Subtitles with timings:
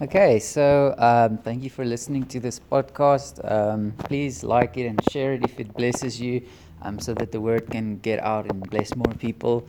[0.00, 3.42] Okay, so um, thank you for listening to this podcast.
[3.42, 6.40] Um, please like it and share it if it blesses you,
[6.82, 9.66] um, so that the word can get out and bless more people.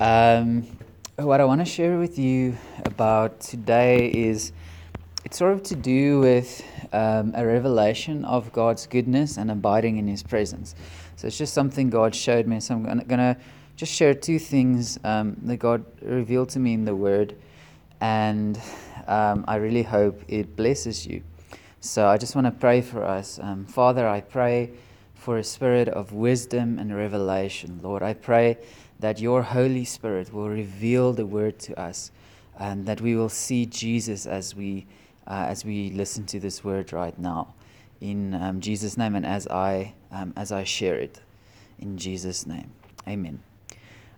[0.00, 0.66] Um,
[1.16, 4.52] what I want to share with you about today is
[5.26, 6.64] it's sort of to do with
[6.94, 10.74] um, a revelation of God's goodness and abiding in His presence.
[11.16, 12.60] So it's just something God showed me.
[12.60, 13.36] So I'm going to
[13.76, 17.36] just share two things um, that God revealed to me in the Word
[18.00, 18.60] and
[19.06, 21.22] um, I really hope it blesses you.
[21.80, 23.38] So I just want to pray for us.
[23.40, 24.70] Um, Father, I pray
[25.14, 27.80] for a spirit of wisdom and revelation.
[27.82, 28.58] Lord, I pray
[29.00, 32.10] that your Holy Spirit will reveal the word to us
[32.58, 34.86] and that we will see Jesus as we,
[35.26, 37.54] uh, as we listen to this word right now.
[38.00, 41.20] In um, Jesus' name and as I, um, as I share it.
[41.78, 42.70] In Jesus' name.
[43.08, 43.42] Amen.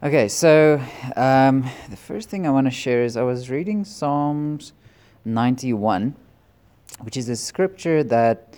[0.04, 0.82] Okay, so
[1.14, 4.72] um, the first thing I want to share is I was reading Psalms
[5.24, 6.16] 91,
[7.02, 8.56] which is a scripture that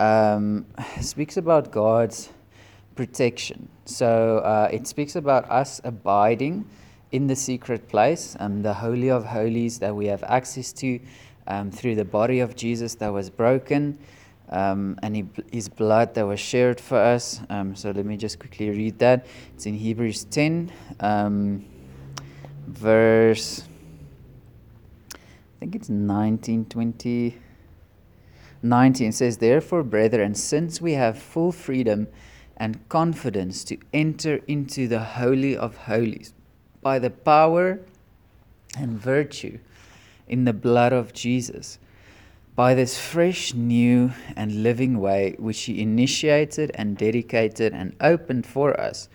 [0.00, 0.66] um,
[1.00, 2.30] speaks about God's
[2.96, 3.68] protection.
[3.84, 6.68] So uh, it speaks about us abiding
[7.12, 10.98] in the secret place, um, the Holy of Holies that we have access to
[11.46, 13.96] um, through the body of Jesus that was broken
[14.52, 17.40] um, and he, his blood that was shared for us.
[17.48, 19.26] Um, so let me just quickly read that.
[19.54, 21.64] It's in Hebrews 10, um,
[22.66, 23.64] verse,
[25.14, 25.18] I
[25.58, 27.38] think it's 19, 20.
[28.62, 32.08] 19 says, Therefore, brethren, since we have full freedom
[32.56, 36.34] and confidence to enter into the Holy of Holies
[36.82, 37.80] by the power
[38.76, 39.58] and virtue
[40.28, 41.78] in the blood of Jesus
[42.54, 48.78] by this fresh, new, and living way which He initiated and dedicated and opened for
[48.78, 49.08] us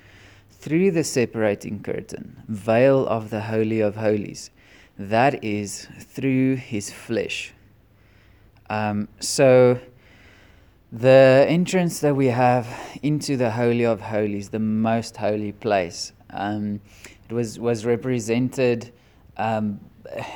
[0.49, 4.49] through the separating curtain, veil of the Holy of Holies,
[4.97, 7.53] that is, through His flesh.
[8.69, 9.79] Um, so,
[10.91, 12.67] the entrance that we have
[13.03, 16.79] into the Holy of Holies, the most holy place, um,
[17.29, 18.91] it was, was represented
[19.37, 19.79] um,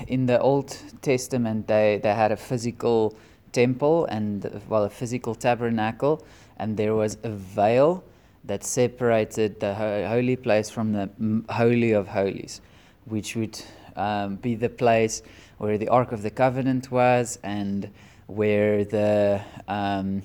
[0.07, 3.15] in the Old Testament, they, they had a physical
[3.51, 6.23] temple and, well, a physical tabernacle,
[6.57, 8.03] and there was a veil
[8.43, 11.09] that separated the holy place from the
[11.49, 12.61] Holy of Holies,
[13.05, 13.61] which would
[13.95, 15.21] um, be the place
[15.57, 17.89] where the Ark of the Covenant was and
[18.27, 20.23] where the, um,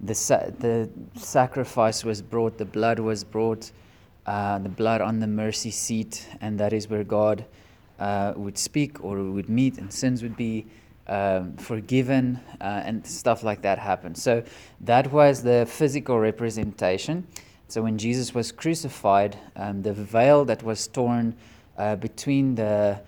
[0.00, 3.70] the, sa- the sacrifice was brought, the blood was brought,
[4.26, 7.44] uh, the blood on the mercy seat, and that is where God
[7.98, 10.66] uh, would speak or would meet and sins would be
[11.06, 14.16] um, forgiven uh, and stuff like that happened.
[14.16, 14.42] So
[14.80, 17.26] that was the physical representation.
[17.68, 21.34] So when Jesus was crucified, um, the veil that was torn
[21.76, 23.00] uh, between the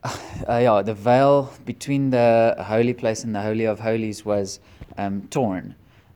[0.04, 0.12] uh,
[0.48, 4.60] yeah, the veil between the holy place and the holy of holies was
[4.96, 5.74] um, torn,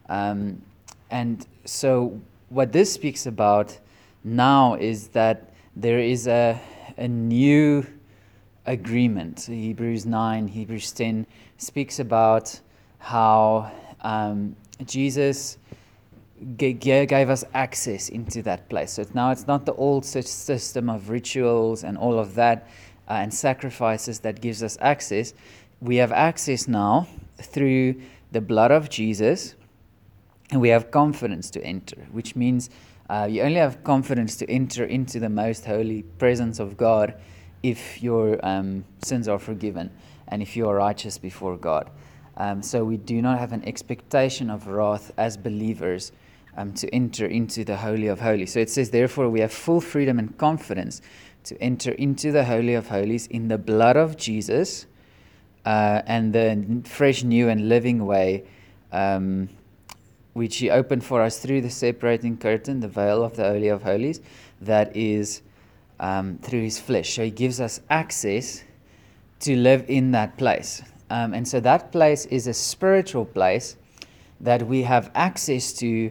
[0.08, 0.62] um,
[1.10, 3.76] and so what this speaks about
[4.22, 6.60] now is that there is a
[7.02, 7.84] a new
[8.64, 9.40] agreement.
[9.40, 11.26] Hebrews 9, Hebrews 10
[11.56, 12.60] speaks about
[12.98, 14.54] how um,
[14.86, 15.58] Jesus
[16.56, 18.92] g- gave us access into that place.
[18.92, 22.68] So now it's not the old system of rituals and all of that
[23.08, 25.34] uh, and sacrifices that gives us access.
[25.80, 27.08] We have access now
[27.38, 29.56] through the blood of Jesus,
[30.52, 32.70] and we have confidence to enter, which means
[33.10, 37.14] uh, you only have confidence to enter into the most holy presence of God
[37.62, 39.90] if your um, sins are forgiven
[40.28, 41.90] and if you are righteous before God.
[42.36, 46.12] Um, so we do not have an expectation of wrath as believers
[46.56, 48.52] um, to enter into the Holy of Holies.
[48.52, 51.02] So it says, therefore, we have full freedom and confidence
[51.44, 54.86] to enter into the Holy of Holies in the blood of Jesus
[55.64, 58.44] uh, and the fresh, new, and living way
[58.92, 59.48] um,
[60.32, 63.82] which he opened for us through the separating curtain, the veil of the Holy of
[63.82, 64.20] Holies,
[64.60, 65.42] that is
[66.00, 67.14] um, through his flesh.
[67.14, 68.64] So he gives us access
[69.40, 70.82] to live in that place.
[71.10, 73.76] Um, and so that place is a spiritual place
[74.40, 76.10] that we have access to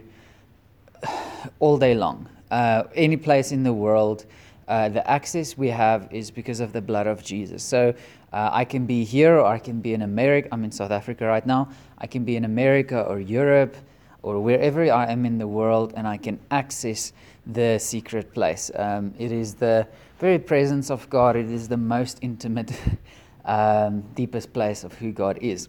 [1.58, 2.28] all day long.
[2.50, 4.26] Uh, any place in the world,
[4.68, 7.62] uh, the access we have is because of the blood of Jesus.
[7.62, 7.94] So
[8.32, 10.48] uh, I can be here or I can be in America.
[10.52, 11.68] I'm in South Africa right now.
[11.98, 13.76] I can be in America or Europe
[14.22, 17.12] or wherever I am in the world and I can access
[17.46, 18.70] the secret place.
[18.74, 19.86] Um, it is the
[20.18, 22.72] very presence of God, it is the most intimate,
[23.44, 25.68] um, deepest place of who God is.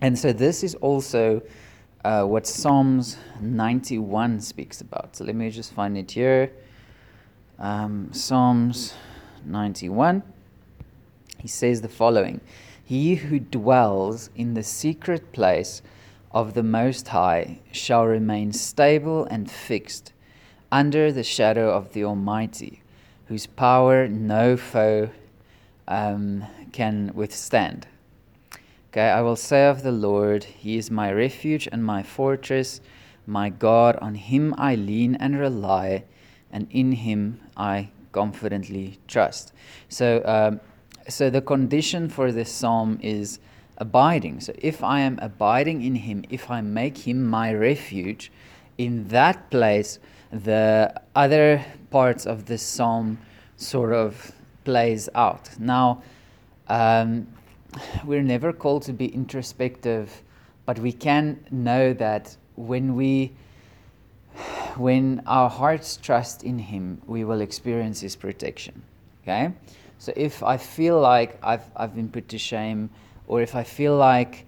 [0.00, 1.42] And so, this is also
[2.04, 5.16] uh, what Psalms 91 speaks about.
[5.16, 6.52] So, let me just find it here.
[7.58, 8.94] Um, Psalms
[9.44, 10.22] 91.
[11.38, 12.40] He says the following
[12.84, 15.82] He who dwells in the secret place
[16.34, 20.12] of the Most High shall remain stable and fixed
[20.72, 22.82] under the shadow of the Almighty,
[23.26, 25.10] whose power no foe
[25.86, 27.86] um, can withstand.
[28.90, 32.80] Okay, I will say of the Lord, He is my refuge and my fortress,
[33.26, 36.02] my God, on Him I lean and rely,
[36.50, 39.52] and in Him I confidently trust.
[39.88, 40.60] So, um,
[41.08, 43.38] so the condition for this psalm is
[43.78, 44.40] abiding.
[44.40, 48.30] So, if I am abiding in Him, if I make Him my refuge,
[48.78, 49.98] in that place,
[50.30, 53.18] the other parts of this psalm
[53.56, 54.32] sort of
[54.64, 55.48] plays out.
[55.58, 56.02] Now,
[56.68, 57.26] um,
[58.04, 60.22] we're never called to be introspective,
[60.66, 63.32] but we can know that when we
[64.76, 68.82] when our hearts trust in him, we will experience his protection.
[69.22, 69.52] Okay?
[69.98, 72.90] So if I feel like I've, I've been put to shame,
[73.26, 74.46] or if I feel like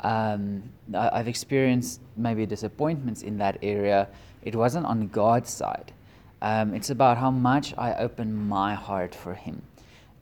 [0.00, 0.62] um,
[0.94, 4.08] I've experienced maybe disappointments in that area,
[4.42, 5.92] it wasn't on God's side.
[6.40, 9.62] Um, it's about how much I open my heart for Him.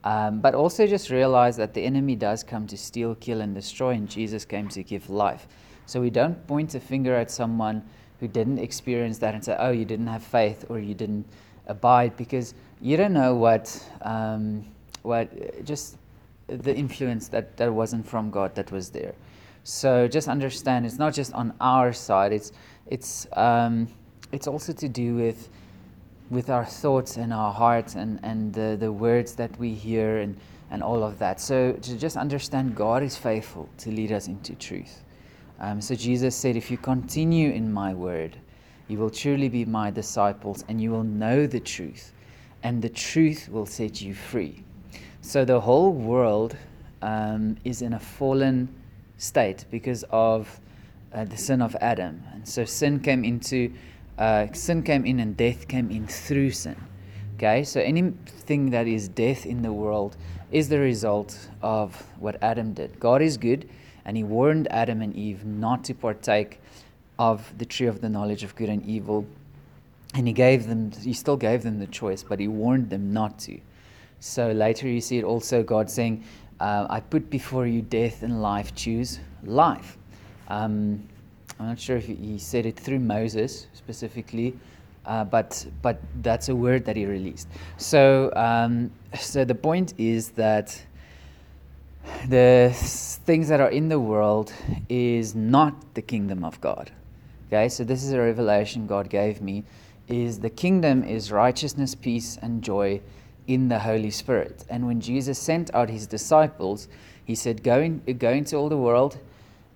[0.05, 3.91] Um, but also just realize that the enemy does come to steal, kill, and destroy,
[3.91, 5.49] and Jesus came to give life.
[5.87, 7.83] So we don't point a finger at someone
[8.21, 11.27] who didn't experience that and say, oh, you didn't have faith or you didn't
[11.67, 14.65] abide, because you don't know what, um,
[15.03, 15.29] what
[15.65, 15.97] just
[16.49, 19.15] the influence that, that wasn't from God that was there.
[19.65, 22.53] So just understand it's not just on our side, it's,
[22.87, 23.89] it's, um,
[24.33, 25.49] it's also to do with
[26.31, 30.37] with our thoughts and our hearts and, and the, the words that we hear and,
[30.71, 31.41] and all of that.
[31.41, 35.05] So to just understand God is faithful to lead us into truth.
[35.61, 38.37] Um, so Jesus said, If you continue in my word,
[38.89, 42.13] you will truly be my disciples and you will know the truth,
[42.63, 44.65] and the truth will set you free.
[45.27, 46.57] So the whole world
[47.03, 48.69] um, is in a fallen
[49.19, 50.61] state because of
[51.13, 52.23] uh, the sin of Adam.
[52.33, 53.73] And so sin came into
[54.19, 56.77] uh, sin came in and death came in through sin.
[57.35, 60.17] Okay, so anything that is death in the world
[60.53, 63.01] is the result of what Adam did.
[63.01, 63.69] God is good,
[64.05, 66.61] and He warned Adam and Eve not to partake
[67.19, 69.27] of the tree of the knowledge of good and evil.
[70.15, 73.41] And He gave them, He still gave them the choice, but He warned them not
[73.41, 73.59] to.
[74.21, 76.25] So later you see it also God saying,
[76.61, 79.99] uh, I put before you death and life, choose life.
[80.49, 81.07] Um,
[81.59, 84.55] I'm not sure if he said it through Moses specifically,
[85.05, 87.49] uh, but but that's a word that he released.
[87.77, 90.81] So um, so the point is that
[92.29, 94.53] the things that are in the world
[94.89, 96.91] is not the kingdom of God.
[97.49, 99.65] Okay, so this is a revelation God gave me.
[100.09, 103.01] Is the kingdom is righteousness, peace, and joy
[103.47, 104.65] in the Holy Spirit.
[104.69, 106.89] And when Jesus sent out his disciples,
[107.25, 109.19] he said, "Go, in, go into all the world."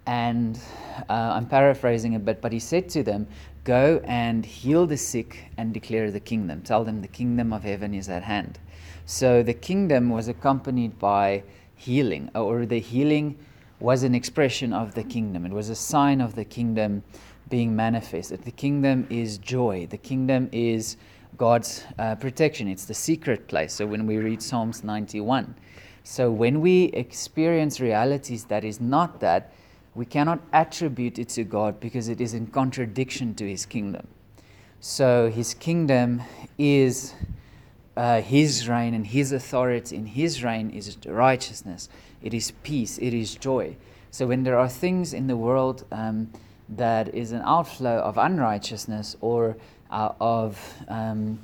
[0.07, 0.59] And
[1.09, 3.29] uh, I'm paraphrasing a bit, but he said to them,
[3.65, 6.63] Go and heal the sick and declare the kingdom.
[6.63, 8.59] Tell them the kingdom of heaven is at hand.
[9.05, 11.43] So the kingdom was accompanied by
[11.77, 13.37] healing, or the healing
[13.79, 15.45] was an expression of the kingdom.
[15.45, 17.03] It was a sign of the kingdom
[17.49, 18.45] being manifested.
[18.45, 20.97] The kingdom is joy, the kingdom is
[21.41, 23.73] God's uh, protection, it's the secret place.
[23.73, 25.55] So when we read Psalms 91,
[26.05, 29.51] so when we experience realities that is not that,
[29.95, 34.07] we cannot attribute it to God because it is in contradiction to His kingdom.
[34.81, 36.21] So His kingdom
[36.59, 37.15] is
[37.97, 39.97] uh, His reign and His authority.
[39.97, 41.89] In His reign is righteousness,
[42.21, 43.79] it is peace, it is joy.
[44.11, 46.31] So when there are things in the world um,
[46.77, 49.57] that is an outflow of unrighteousness or
[49.91, 51.39] uh, of um,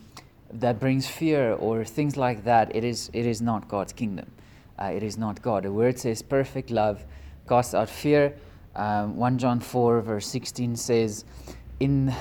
[0.53, 4.31] that brings fear or things like that, it is it is not God's kingdom.
[4.79, 5.65] Uh, it is not God.
[5.65, 7.05] The word says perfect love
[7.49, 8.35] casts out fear.
[8.75, 11.25] Um, 1 John 4, verse 16 says,
[11.81, 12.15] In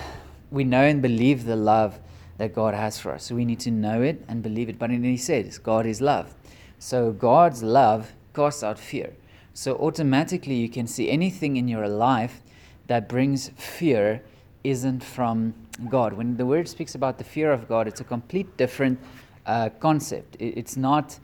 [0.52, 2.00] we know and believe the love
[2.38, 3.26] that God has for us.
[3.26, 4.80] So we need to know it and believe it.
[4.80, 6.34] But then he says, God is love.
[6.80, 9.14] So God's love casts out fear.
[9.54, 12.42] So automatically you can see anything in your life
[12.88, 14.22] that brings fear
[14.64, 15.54] isn't from
[15.90, 16.14] God.
[16.14, 19.00] When the word speaks about the fear of God, it's a complete different
[19.46, 20.38] uh, concept.
[20.40, 21.20] It's not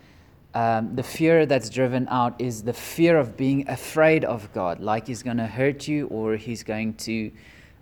[0.53, 5.07] um, the fear that's driven out is the fear of being afraid of God, like
[5.07, 7.31] He's going to hurt you or He's going to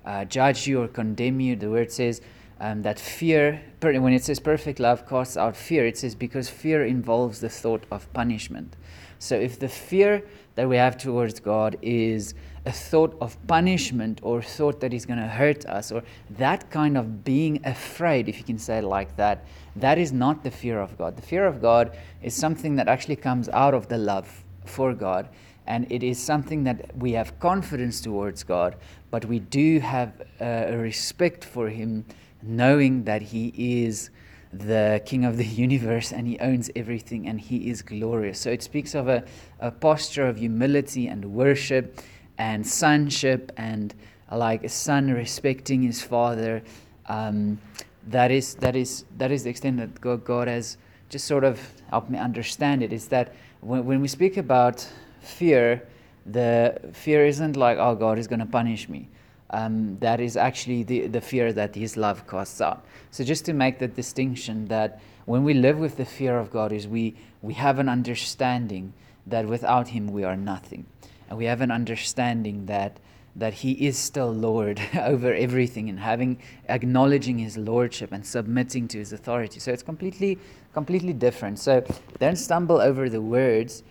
[0.05, 1.55] uh, judge you or condemn you.
[1.55, 2.21] The word says
[2.59, 6.85] um, that fear, when it says perfect love casts out fear, it says because fear
[6.85, 8.75] involves the thought of punishment.
[9.17, 10.23] So if the fear
[10.55, 12.35] that we have towards God is
[12.65, 16.97] a thought of punishment or thought that is going to hurt us or that kind
[16.97, 20.79] of being afraid, if you can say it like that, that is not the fear
[20.79, 21.15] of God.
[21.15, 25.29] The fear of God is something that actually comes out of the love for God.
[25.67, 28.75] And it is something that we have confidence towards God,
[29.11, 32.05] but we do have a respect for Him,
[32.41, 34.09] knowing that He is
[34.51, 38.39] the King of the universe and He owns everything and He is glorious.
[38.39, 39.23] So it speaks of a,
[39.59, 42.01] a posture of humility and worship
[42.39, 43.93] and sonship and
[44.31, 46.63] like a son respecting his father.
[47.07, 47.59] Um,
[48.07, 50.77] that is that is that is the extent that God, God has
[51.09, 52.91] just sort of helped me understand it.
[52.91, 54.87] Is that when, when we speak about
[55.21, 55.87] fear,
[56.25, 59.07] the fear isn't like oh God is going to punish me.
[59.51, 62.85] Um, that is actually the, the fear that His love casts out.
[63.11, 66.71] So just to make the distinction that when we live with the fear of God,
[66.71, 68.93] is we we have an understanding
[69.27, 70.85] that without Him we are nothing,
[71.29, 72.99] and we have an understanding that
[73.35, 78.97] that he is still Lord over everything and having acknowledging his lordship and submitting to
[78.97, 79.59] his authority.
[79.59, 80.37] So it's completely
[80.73, 81.59] completely different.
[81.59, 81.85] So
[82.19, 83.83] don't stumble over the words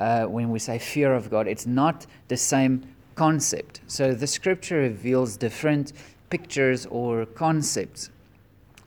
[0.00, 1.46] uh, when we say fear of God.
[1.46, 3.80] It's not the same concept.
[3.86, 5.92] So the scripture reveals different
[6.30, 8.10] pictures or concepts.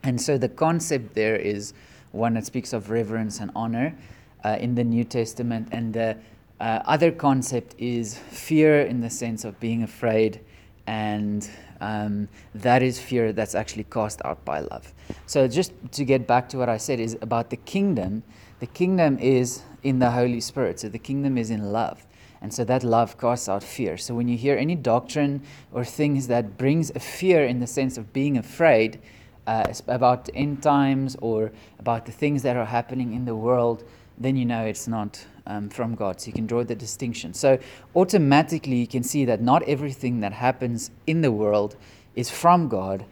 [0.04, 1.74] And so the concept there is
[2.12, 3.96] one that speaks of reverence and honor
[4.44, 6.18] uh, in the New Testament, and the
[6.60, 10.42] uh, other concept is fear in the sense of being afraid,
[10.88, 11.50] and
[11.82, 14.94] um, that is fear that's actually cast out by love.
[15.26, 18.24] So, just to get back to what I said, is about the kingdom.
[18.60, 22.08] The kingdom is in the Holy Spirit, so the kingdom is in love.
[22.42, 23.98] And so that love casts out fear.
[23.98, 27.98] So when you hear any doctrine or things that brings a fear in the sense
[27.98, 29.02] of being afraid
[29.48, 33.84] uh, about end times or about the things that are happening in the world,
[34.18, 36.20] then you know it's not um, from God.
[36.20, 37.34] So you can draw the distinction.
[37.34, 37.60] So
[37.96, 41.76] automatically you can see that not everything that happens in the world
[42.16, 43.06] is from God.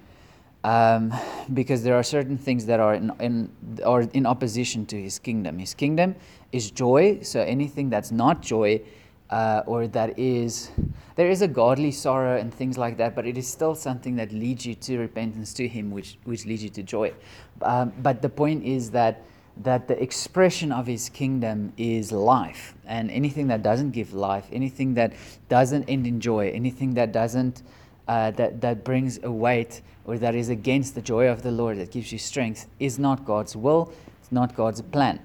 [0.63, 1.13] Um,
[1.53, 3.51] because there are certain things that are in, in,
[3.85, 5.59] are in opposition to his kingdom.
[5.59, 6.15] His kingdom
[6.51, 8.81] is joy, so anything that's not joy
[9.29, 10.71] uh, or that is,
[11.15, 14.31] there is a godly sorrow and things like that, but it is still something that
[14.31, 17.13] leads you to repentance to him, which, which leads you to joy.
[17.61, 19.23] Um, but the point is that
[19.57, 22.73] that the expression of his kingdom is life.
[22.85, 25.13] And anything that doesn't give life, anything that
[25.49, 27.63] doesn't end in joy, anything that doesn't
[28.07, 31.77] uh, that, that brings a weight or that is against the joy of the Lord
[31.79, 35.19] that gives you strength is not God's will, it's not God's plan.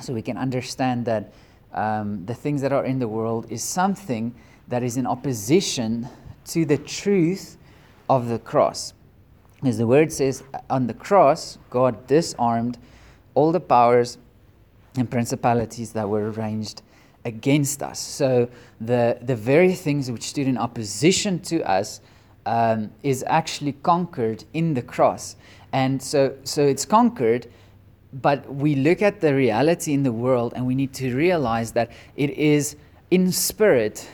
[0.00, 1.32] So we can understand that
[1.74, 4.34] um, the things that are in the world is something
[4.68, 6.08] that is in opposition
[6.46, 7.58] to the truth
[8.08, 8.94] of the cross.
[9.62, 12.78] As the word says, on the cross, God disarmed
[13.40, 14.18] all the powers
[14.98, 16.82] and principalities that were arranged
[17.24, 17.98] against us.
[17.98, 22.02] So the, the very things which stood in opposition to us
[22.44, 25.36] um, is actually conquered in the cross.
[25.72, 27.46] And so, so it's conquered,
[28.12, 31.90] but we look at the reality in the world and we need to realize that
[32.16, 32.76] it is
[33.10, 34.06] in spirit,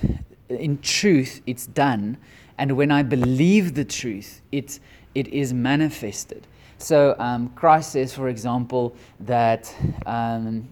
[0.48, 2.16] in truth, it's done.
[2.58, 4.78] And when I believe the truth, it,
[5.14, 6.46] it is manifested.
[6.78, 10.68] So um, Christ says, for example, that um,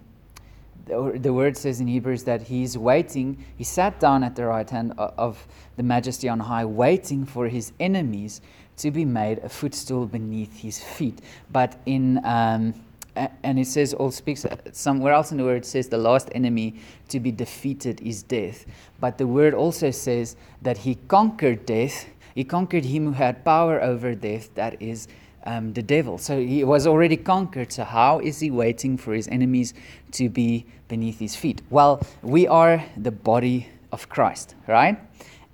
[0.86, 4.68] the, the, word says in Hebrews that he's waiting, he sat down at the right
[4.68, 5.46] hand of
[5.76, 8.42] the majesty on high, waiting for his enemies
[8.76, 11.20] to be made a footstool beneath his feet.
[11.50, 12.74] But in um,
[13.16, 16.74] and it says, all speaks somewhere else in the word, it says the last enemy
[17.08, 18.66] to be defeated is death.
[19.00, 22.06] But the word also says that he conquered death.
[22.34, 25.06] He conquered him who had power over death, that is
[25.44, 26.18] um, the devil.
[26.18, 27.72] So he was already conquered.
[27.72, 29.74] So, how is he waiting for his enemies
[30.12, 31.62] to be beneath his feet?
[31.70, 34.98] Well, we are the body of Christ, right?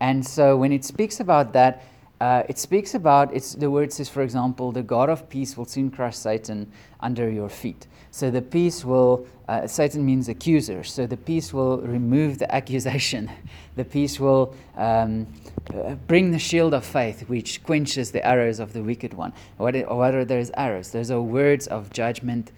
[0.00, 1.84] And so, when it speaks about that,
[2.20, 5.64] uh, it speaks about it's the word says, for example, the God of peace will
[5.64, 6.70] soon crush Satan
[7.00, 7.86] under your feet.
[8.10, 10.84] So the peace will uh, Satan means accuser.
[10.84, 13.30] So the peace will remove the accusation.
[13.76, 15.26] The peace will um,
[15.72, 19.32] uh, bring the shield of faith, which quenches the arrows of the wicked one.
[19.56, 20.90] What, what are those arrows?
[20.90, 22.52] Those are words of judgment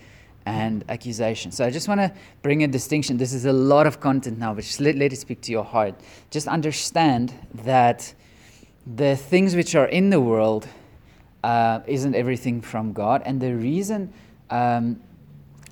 [0.46, 1.52] and accusation.
[1.52, 3.18] So I just want to bring a distinction.
[3.18, 5.64] This is a lot of content now, but just let, let it speak to your
[5.64, 5.94] heart.
[6.30, 8.12] Just understand that
[8.84, 10.66] the things which are in the world
[11.44, 13.22] uh, isn't everything from God.
[13.24, 14.12] And the reason,
[14.50, 15.00] um,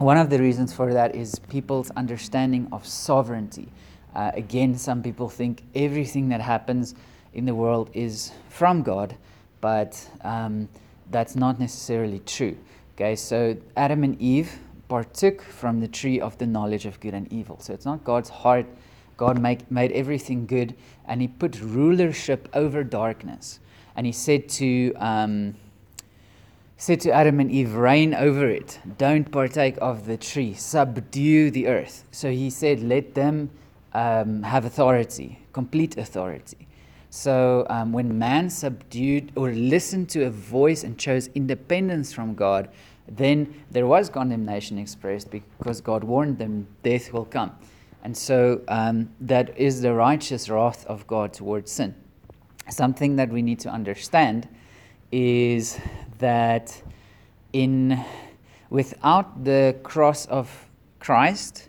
[0.01, 3.69] one of the reasons for that is people's understanding of sovereignty.
[4.15, 6.95] Uh, again, some people think everything that happens
[7.35, 9.15] in the world is from God,
[9.61, 10.69] but um,
[11.11, 12.57] that's not necessarily true.
[12.95, 17.31] Okay, so Adam and Eve partook from the tree of the knowledge of good and
[17.31, 17.59] evil.
[17.61, 18.67] So it's not God's heart
[19.19, 20.75] God make, made everything good,
[21.07, 23.61] and He put rulership over darkness.
[23.95, 25.57] And He said to um,
[26.81, 31.67] said to Adam and Eve, Reign over it, don't partake of the tree, subdue the
[31.67, 32.05] earth.
[32.11, 33.51] So he said, Let them
[33.93, 36.67] um, have authority, complete authority.
[37.11, 42.71] So um, when man subdued or listened to a voice and chose independence from God,
[43.07, 47.53] then there was condemnation expressed because God warned them death will come.
[48.05, 51.95] And so um, that is the righteous wrath of God towards sin.
[52.71, 54.49] Something that we need to understand
[55.13, 55.79] is
[56.21, 56.83] that
[57.53, 58.03] in
[58.71, 60.69] without the cross of
[61.01, 61.69] Christ,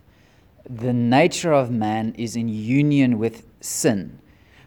[0.69, 4.19] the nature of man is in union with sin.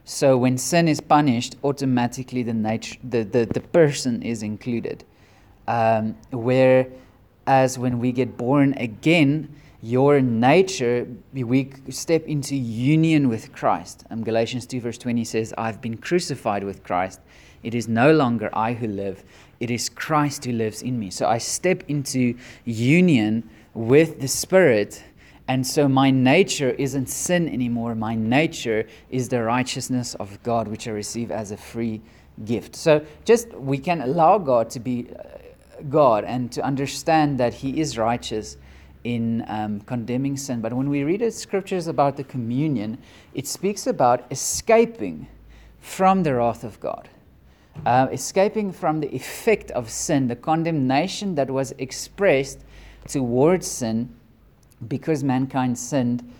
[0.05, 5.05] So when sin is punished, automatically the nature the, the, the person is included.
[5.67, 14.05] Um, whereas when we get born again, your nature, we step into union with Christ.
[14.11, 17.21] Um, Galatians 2, verse 20 says, I've been crucified with Christ.
[17.63, 19.25] It is no longer I who live,
[19.61, 21.11] it is Christ who lives in me.
[21.11, 22.35] So I step into
[22.65, 25.03] union with the Spirit.
[25.47, 27.95] And so my nature isn't sin anymore.
[27.95, 32.01] My nature is the righteousness of God, which I receive as a free
[32.45, 32.75] gift.
[32.77, 35.23] So just we can allow God to be uh,
[35.89, 38.57] God and to understand that He is righteous
[39.05, 40.61] in um, condemning sin.
[40.61, 42.99] But when we read the scriptures about the communion,
[43.35, 45.27] it speaks about escaping
[45.81, 47.09] from the wrath of God,
[47.87, 52.61] uh, escaping from the effect of sin, the condemnation that was expressed
[53.09, 54.15] towards sin
[54.89, 56.31] because mankind sinned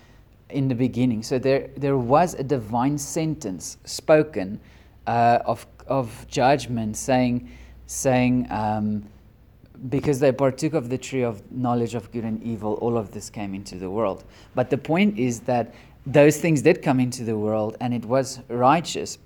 [0.49, 1.23] in the beginning.
[1.23, 4.59] So there, there was a divine sentence spoken
[5.07, 7.49] uh, of, of judgment saying,
[7.85, 9.03] saying um,
[9.89, 13.29] because they partook of the tree of knowledge of good and evil, all of this
[13.29, 14.23] came into the world.
[14.55, 15.73] But the point is that
[16.05, 19.17] those things did come into the world, and it was righteous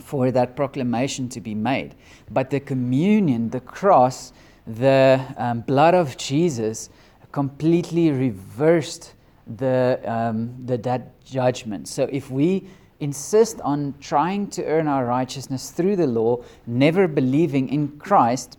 [0.00, 1.94] for that proclamation to be made.
[2.30, 4.32] But the communion, the cross,
[4.66, 6.90] the um, blood of Jesus
[7.32, 9.14] completely reversed
[9.46, 11.88] the, um, the that judgment.
[11.88, 12.68] So if we
[13.00, 18.58] insist on trying to earn our righteousness through the law, never believing in Christ,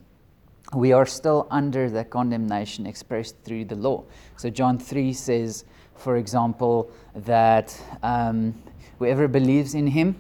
[0.73, 4.03] we are still under the condemnation expressed through the law.
[4.37, 8.53] So, John 3 says, for example, that um,
[8.99, 10.15] whoever believes in him,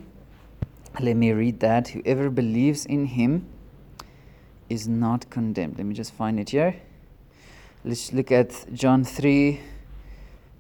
[0.99, 3.47] let me read that, whoever believes in him
[4.69, 5.77] is not condemned.
[5.77, 6.75] Let me just find it here.
[7.83, 9.59] Let's look at John 3,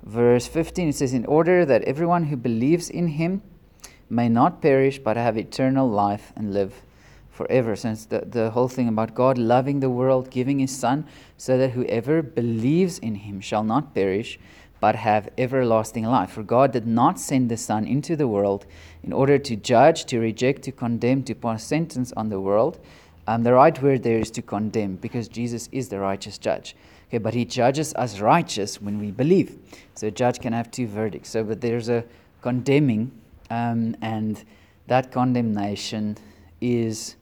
[0.03, 0.89] verse 15.
[0.89, 3.41] It says, In order that everyone who believes in him
[4.09, 6.73] may not perish but have eternal life and live
[7.29, 7.75] forever.
[7.75, 11.05] Since the, the whole thing about God loving the world, giving his Son,
[11.37, 14.39] so that whoever believes in him shall not perish,
[14.79, 16.31] but have everlasting life.
[16.31, 18.65] For God did not send the Son into the world
[19.03, 22.79] in order to judge, to reject, to condemn, to pass sentence on the world.
[23.27, 26.75] Um, the right word there is to condemn, because Jesus is the righteous judge.
[27.09, 29.57] Okay, but he judges us righteous when we believe.
[29.95, 31.29] So a judge can have two verdicts.
[31.29, 32.05] So, but there's a
[32.41, 33.11] condemning,
[33.49, 34.43] um, and
[34.87, 36.17] that condemnation
[36.61, 37.15] is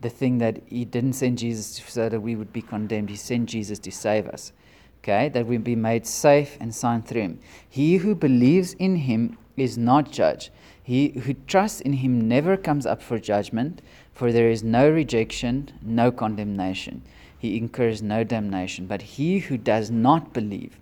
[0.00, 3.10] the thing that he didn't send Jesus so that we would be condemned.
[3.10, 4.52] He sent Jesus to save us.
[5.02, 7.38] Okay, that we be made safe and signed through him.
[7.68, 10.50] He who believes in him is not judged.
[10.82, 13.80] He who trusts in him never comes up for judgment,
[14.12, 17.02] for there is no rejection, no condemnation.
[17.38, 18.86] He incurs no damnation.
[18.86, 20.78] But he who does not believe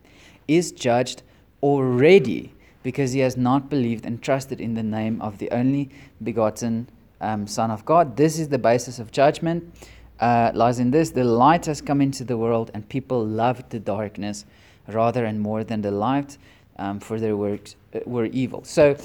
[0.48, 1.22] is judged
[1.62, 2.52] already
[2.83, 5.90] because he has not believed and trusted in the name of the only
[6.22, 6.88] begotten
[7.20, 8.16] um, Son of God.
[8.16, 9.72] This is the basis of judgment.
[10.20, 13.78] Uh, lies in this the light has come into the world, and people loved the
[13.78, 14.44] darkness
[14.88, 16.38] rather and more than the light,
[16.78, 18.64] um, for their works uh, were evil.
[18.64, 18.96] So,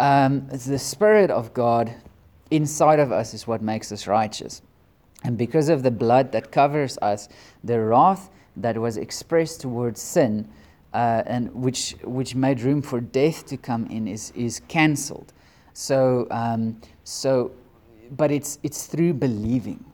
[0.00, 1.94] um, the Spirit of God
[2.50, 4.62] inside of us is what makes us righteous.
[5.22, 7.28] And because of the blood that covers us,
[7.62, 10.48] the wrath that was expressed towards sin,
[10.94, 15.32] uh, and which, which made room for death to come in, is, is cancelled.
[15.72, 17.52] So, um, so,
[18.16, 19.84] but it's, it's through believing,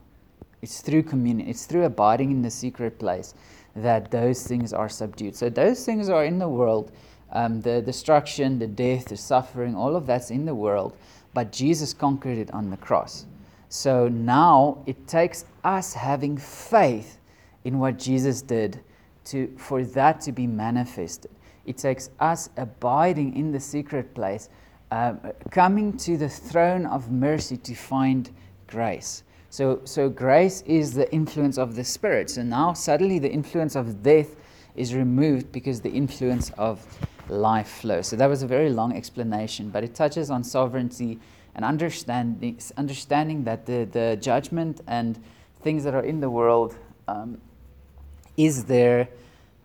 [0.61, 3.33] it's through communion, it's through abiding in the secret place
[3.75, 5.35] that those things are subdued.
[5.35, 6.91] So, those things are in the world.
[7.31, 10.95] Um, the destruction, the death, the suffering, all of that's in the world,
[11.33, 13.25] but Jesus conquered it on the cross.
[13.69, 17.19] So now it takes us having faith
[17.65, 18.79] in what Jesus did
[19.25, 21.31] to, for that to be manifested.
[21.65, 24.47] It takes us abiding in the secret place
[24.91, 25.19] um,
[25.51, 28.29] coming to the throne of mercy to find
[28.67, 29.23] grace.
[29.49, 32.29] So, so grace is the influence of the Spirit.
[32.29, 34.35] So now suddenly the influence of death
[34.75, 36.85] is removed because the influence of
[37.29, 38.07] life flows.
[38.07, 41.19] So that was a very long explanation, but it touches on sovereignty
[41.55, 45.21] and understanding, understanding that the, the judgment and
[45.61, 47.41] things that are in the world um,
[48.37, 49.09] is there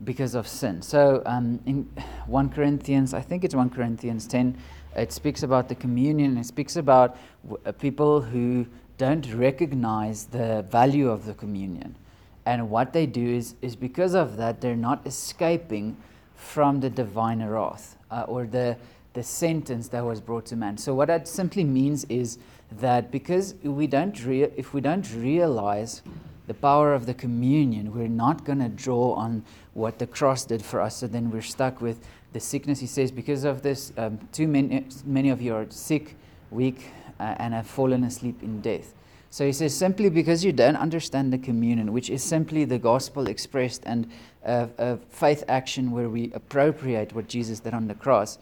[0.05, 0.83] because of sin.
[0.83, 1.89] So um, in
[2.27, 4.57] 1 Corinthians, I think it's 1 Corinthians 10,
[4.97, 8.67] it speaks about the communion, it speaks about w- uh, people who
[8.99, 11.97] don't recognize the value of the communion.
[12.45, 15.97] And what they do is, is because of that, they're not escaping
[16.35, 18.77] from the divine wrath uh, or the,
[19.15, 20.77] the sentence that was brought to man.
[20.77, 22.39] So, what that simply means is
[22.81, 26.03] that because we don't rea- if we don't realize
[26.47, 30.63] the power of the communion, we're not going to draw on what the cross did
[30.63, 30.97] for us.
[30.97, 32.81] So then we're stuck with the sickness.
[32.81, 36.17] He says, because of this, um, too many, many of you are sick,
[36.51, 36.91] weak,
[37.21, 38.95] uh, and have fallen asleep in death.
[39.31, 43.29] So he says, simply because you don't understand the communion, which is simply the gospel
[43.29, 44.11] expressed and
[44.45, 48.39] a, a faith action where we appropriate what Jesus did on the cross,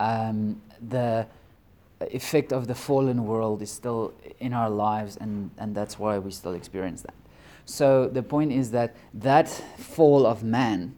[0.00, 1.26] um, the
[2.00, 6.30] effect of the fallen world is still in our lives, and, and that's why we
[6.30, 7.14] still experience that.
[7.66, 10.94] So the point is that that fall of man,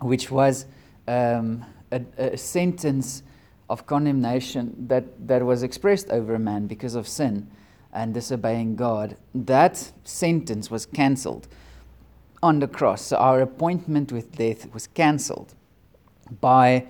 [0.00, 0.66] which was
[1.08, 3.22] um, a, a, sentence
[3.68, 7.50] of condemnation that, that was expressed over a man because of sin
[7.92, 11.48] and disobeying God, that sentence was cancelled
[12.42, 13.02] on the cross.
[13.02, 15.54] So our appointment with death was cancelled
[16.40, 16.86] by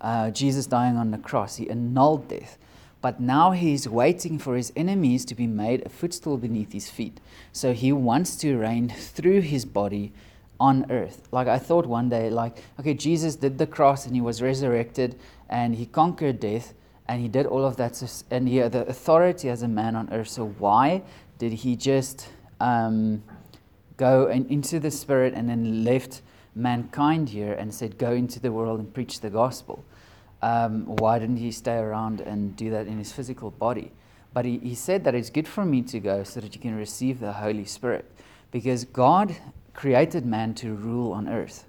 [0.00, 1.56] uh, Jesus dying on the cross.
[1.56, 2.58] He annulled death.
[3.00, 7.20] But now he's waiting for his enemies to be made a footstool beneath his feet.
[7.52, 10.12] So he wants to reign through his body
[10.60, 11.28] on earth.
[11.32, 15.18] Like I thought one day, like, okay, Jesus did the cross and he was resurrected
[15.48, 16.74] and he conquered death
[17.06, 18.02] and he did all of that.
[18.30, 20.28] And he had the authority as a man on earth.
[20.28, 21.02] So why
[21.38, 22.28] did he just
[22.60, 23.22] um,
[23.96, 26.22] go in, into the spirit and then left
[26.54, 29.84] mankind here and said, go into the world and preach the gospel?
[30.44, 33.92] um, why didn't he stay around and do that in his physical body?
[34.34, 36.76] But he, he said that it's good for me to go so that you can
[36.76, 38.04] receive the Holy Spirit.
[38.50, 39.34] Because God
[39.74, 41.64] created man to rule on earth.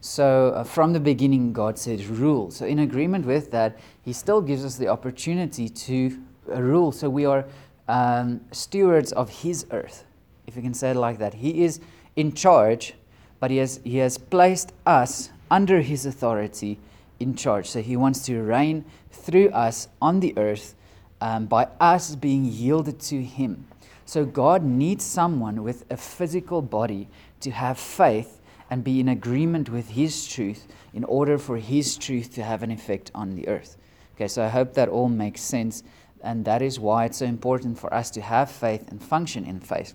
[0.00, 2.50] So uh, from the beginning, God said rule.
[2.50, 6.18] So in agreement with that, He still gives us the opportunity to
[6.50, 6.90] uh, rule.
[6.92, 7.44] So we are
[7.88, 10.04] um, stewards of His earth,
[10.46, 11.34] if you can say it like that.
[11.34, 11.80] He is
[12.16, 12.94] in charge,
[13.38, 16.78] but He has, he has placed us under His authority
[17.22, 17.70] in charge.
[17.70, 20.74] So he wants to reign through us on the earth
[21.20, 23.66] um, by us being yielded to him.
[24.04, 27.08] So God needs someone with a physical body
[27.42, 32.34] to have faith and be in agreement with his truth in order for his truth
[32.34, 33.76] to have an effect on the earth.
[34.14, 35.82] Okay, so I hope that all makes sense.
[36.22, 39.60] And that is why it's so important for us to have faith and function in
[39.60, 39.94] faith.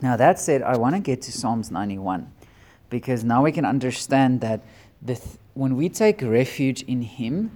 [0.00, 2.30] Now, that said, I want to get to Psalms 91
[2.90, 4.60] because now we can understand that
[5.04, 5.18] th-
[5.54, 7.50] when we take refuge in Him,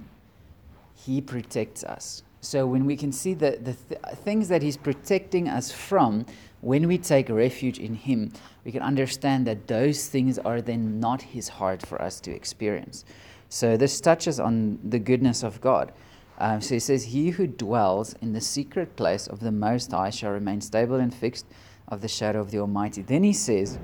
[0.95, 2.23] He protects us.
[2.41, 6.25] So when we can see the, the th- things that He's protecting us from,
[6.61, 8.31] when we take refuge in Him,
[8.63, 13.05] we can understand that those things are then not His heart for us to experience.
[13.49, 15.91] So this touches on the goodness of God.
[16.37, 20.09] Um, so he says, He who dwells in the secret place of the Most High
[20.09, 21.45] shall remain stable and fixed
[21.87, 23.01] of the shadow of the Almighty.
[23.01, 23.77] Then he says,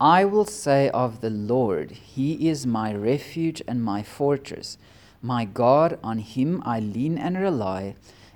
[0.00, 4.78] I will say of the Lord, He is my refuge and my fortress.
[5.20, 7.94] My God, on Him I lean and rely,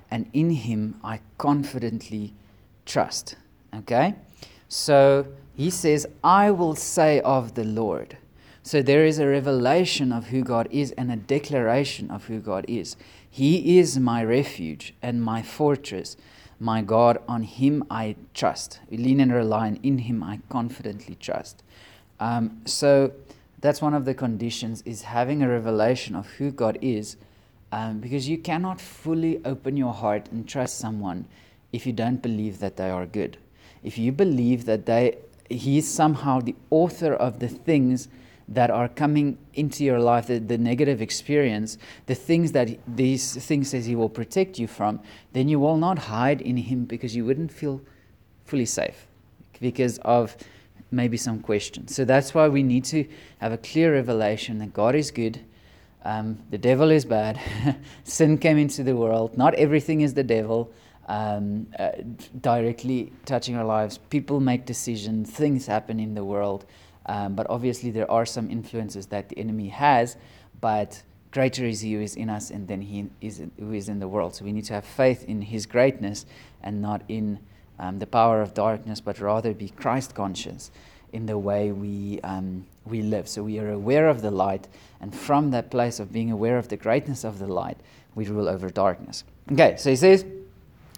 [0.09, 2.33] and in Him I confidently
[2.85, 3.35] trust.
[3.75, 4.15] Okay?
[4.69, 8.17] So he says, I will say of the Lord.
[8.63, 12.63] So there is a revelation of who God is and a declaration of who God
[12.67, 12.95] is.
[13.29, 16.15] He is my refuge and my fortress
[16.59, 18.79] my God, on him I trust.
[18.89, 21.63] We lean and rely, and in him I confidently trust.
[22.19, 23.11] Um, so
[23.59, 27.17] that's one of the conditions is having a revelation of who God is,
[27.71, 31.25] um, because you cannot fully open your heart and trust someone
[31.71, 33.37] if you don't believe that they are good.
[33.83, 35.17] If you believe that they,
[35.49, 38.07] he is somehow the author of the things
[38.47, 43.69] that are coming into your life, the, the negative experience, the things that these things
[43.69, 45.01] says he will protect you from,
[45.33, 47.81] then you will not hide in him because you wouldn't feel
[48.45, 49.05] fully safe
[49.59, 50.37] because of
[50.91, 51.93] maybe some questions.
[51.93, 53.05] So that's why we need to
[53.39, 55.41] have a clear revelation that God is good.
[56.05, 57.39] Um, the devil is bad.
[58.05, 59.37] Sin came into the world.
[59.37, 60.71] Not everything is the devil
[61.07, 61.91] um, uh,
[62.41, 63.97] directly touching our lives.
[64.09, 66.65] People make decisions, things happen in the world.
[67.05, 70.17] Um, but obviously, there are some influences that the enemy has,
[70.59, 73.99] but greater is he who is in us and then he is who is in
[73.99, 74.35] the world.
[74.35, 76.25] So we need to have faith in his greatness
[76.61, 77.39] and not in
[77.79, 80.71] um, the power of darkness, but rather be Christ conscious
[81.13, 83.27] in the way we, um, we live.
[83.27, 84.67] So we are aware of the light,
[84.99, 87.77] and from that place of being aware of the greatness of the light,
[88.15, 89.23] we rule over darkness.
[89.51, 90.25] Okay, so he says,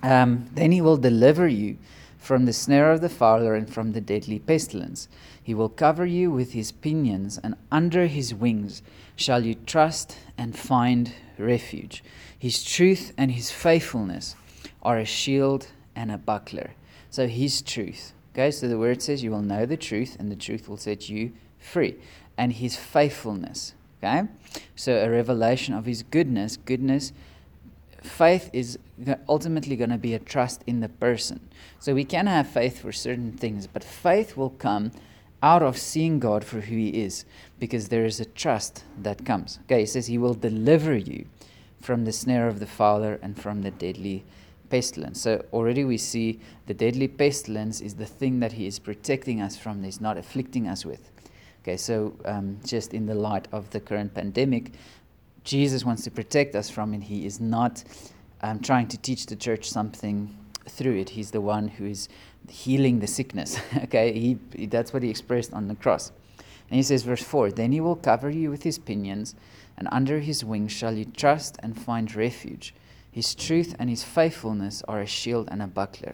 [0.01, 1.77] um, then he will deliver you
[2.17, 5.07] from the snare of the fowler and from the deadly pestilence.
[5.41, 8.83] He will cover you with his pinions, and under his wings
[9.15, 12.03] shall you trust and find refuge.
[12.37, 14.35] His truth and his faithfulness
[14.83, 16.71] are a shield and a buckler.
[17.09, 18.13] So, his truth.
[18.33, 21.09] Okay, so the word says you will know the truth, and the truth will set
[21.09, 21.95] you free.
[22.37, 23.73] And his faithfulness.
[24.01, 24.29] Okay,
[24.75, 26.55] so a revelation of his goodness.
[26.55, 27.11] Goodness,
[28.03, 28.77] faith is
[29.27, 31.39] ultimately going to be a trust in the person.
[31.79, 34.91] So we can have faith for certain things, but faith will come
[35.41, 37.25] out of seeing God for who He is
[37.59, 39.59] because there is a trust that comes.
[39.63, 41.25] Okay, He says He will deliver you
[41.81, 44.25] from the snare of the fowler and from the deadly
[44.69, 45.21] pestilence.
[45.21, 49.57] So already we see the deadly pestilence is the thing that He is protecting us
[49.57, 51.09] from, He's not afflicting us with.
[51.63, 54.71] Okay, so um, just in the light of the current pandemic,
[55.49, 57.01] Jesus wants to protect us from it.
[57.01, 57.83] He is not
[58.41, 61.09] um, trying to teach the church something through it.
[61.09, 62.07] He's the one who is
[62.47, 63.59] healing the sickness.
[63.85, 66.11] okay, he, that's what he expressed on the cross.
[66.37, 69.33] And he says, verse 4 Then he will cover you with his pinions,
[69.75, 72.75] and under his wings shall you trust and find refuge.
[73.11, 76.13] His truth and his faithfulness are a shield and a buckler.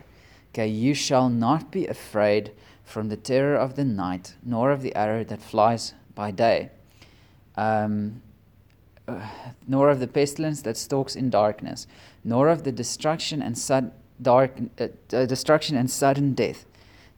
[0.54, 2.54] Okay, you shall not be afraid
[2.86, 6.70] from the terror of the night, nor of the arrow that flies by day,
[7.58, 8.22] um,
[9.08, 9.22] uh,
[9.68, 11.88] nor of the pestilence that stalks in darkness,
[12.24, 13.92] nor of the destruction and sudden
[14.22, 16.66] dark uh, uh, destruction and sudden death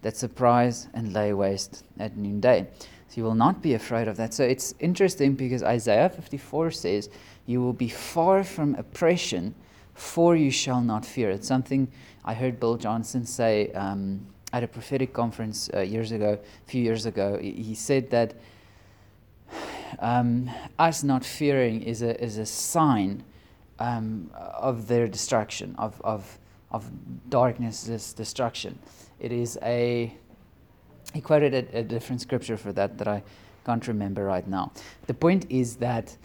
[0.01, 2.67] that surprise and lay waste at noonday.
[3.09, 4.33] So you will not be afraid of that.
[4.33, 7.09] So it's interesting because Isaiah 54 says,
[7.45, 9.55] You will be far from oppression,
[9.93, 11.31] for you shall not fear.
[11.31, 11.87] It's something
[12.23, 16.83] I heard Bill Johnson say um, at a prophetic conference uh, years ago, a few
[16.83, 17.37] years ago.
[17.41, 18.33] He said that
[19.99, 23.23] um, us not fearing is a, is a sign
[23.79, 26.39] um, of their destruction, of, of
[26.71, 26.89] of
[27.29, 28.77] darkness, destruction.
[29.19, 30.13] It is a,
[31.13, 33.23] he quoted a, a, different scripture for that that I
[33.65, 34.71] can't remember right now.
[35.07, 36.15] The point is that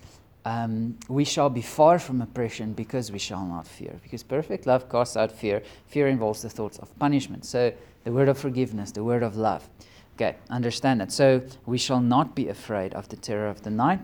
[0.44, 3.94] um, we shall be far from oppression because we shall not fear.
[4.02, 5.62] Because perfect love casts out fear.
[5.86, 7.44] Fear involves the thoughts of punishment.
[7.44, 7.72] So
[8.04, 9.68] the word of forgiveness, the word of love.
[10.14, 11.12] Okay, understand that.
[11.12, 14.00] So we shall not be afraid of the terror of the night.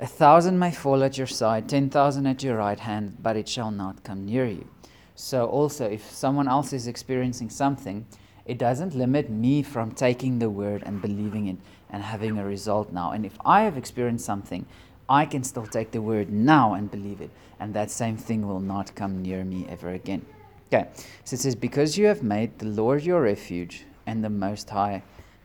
[0.00, 3.48] A thousand may fall at your side, ten thousand at your right hand, but it
[3.48, 4.68] shall not come near you.
[5.16, 8.06] So, also, if someone else is experiencing something,
[8.46, 11.56] it doesn't limit me from taking the word and believing it
[11.90, 13.10] and having a result now.
[13.10, 14.64] And if I have experienced something,
[15.08, 17.30] I can still take the word now and believe it.
[17.58, 20.24] And that same thing will not come near me ever again.
[20.68, 20.88] Okay,
[21.24, 25.02] so it says, Because you have made the Lord your refuge and the Most High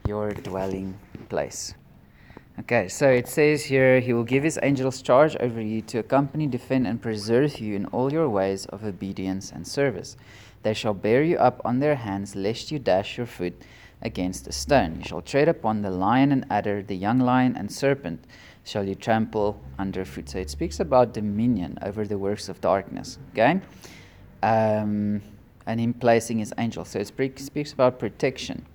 [0.08, 0.98] your dwelling
[1.30, 1.76] place.
[2.60, 6.48] Okay, so it says here, He will give His angels charge over you to accompany,
[6.48, 10.16] defend, and preserve you in all your ways of obedience and service.
[10.62, 13.54] They shall bear you up on their hands, lest you dash your foot
[14.02, 14.98] against a stone.
[14.98, 18.26] You shall tread upon the lion and adder, the young lion and serpent
[18.64, 20.30] shall you trample underfoot.
[20.30, 23.18] So it speaks about dominion over the works of darkness.
[23.32, 23.62] Okay?
[24.42, 25.22] Um,
[25.66, 26.90] and Him placing His angels.
[26.90, 28.66] So it speaks about protection.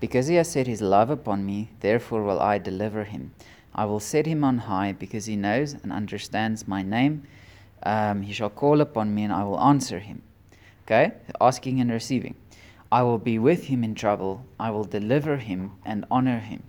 [0.00, 3.32] Because he has set his love upon me, therefore will I deliver him.
[3.74, 7.24] I will set him on high, because he knows and understands my name.
[7.82, 10.22] Um, he shall call upon me, and I will answer him.
[10.84, 11.12] Okay?
[11.40, 12.36] Asking and receiving.
[12.90, 14.44] I will be with him in trouble.
[14.58, 16.62] I will deliver him and honor him.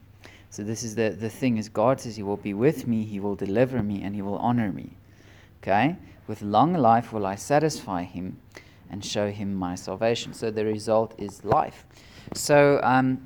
[0.50, 3.20] So this is the, the thing is God says he will be with me, he
[3.20, 4.98] will deliver me, and he will honor me.
[5.62, 5.96] Okay?
[6.28, 8.38] With long life will I satisfy him
[8.90, 10.34] and show him my salvation.
[10.34, 11.86] So the result is life.
[12.34, 13.22] So um,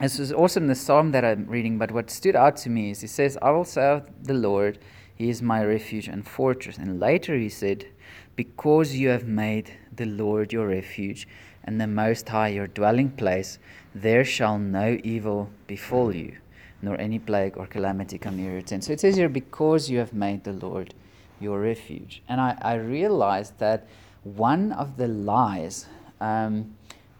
[0.00, 3.00] this is in the psalm that I'm reading, but what stood out to me is
[3.00, 4.78] he says, I will serve the Lord,
[5.14, 6.78] he is my refuge and fortress.
[6.78, 7.86] And later he said,
[8.34, 11.28] Because you have made the Lord your refuge
[11.64, 13.58] and the Most High your dwelling place,
[13.94, 16.36] there shall no evil befall you,
[16.80, 18.84] nor any plague or calamity come near your tent.
[18.84, 20.94] So it says here, Because you have made the Lord
[21.38, 22.22] your refuge.
[22.28, 23.86] And I, I realized that
[24.24, 25.86] one of the lies
[26.20, 26.74] um,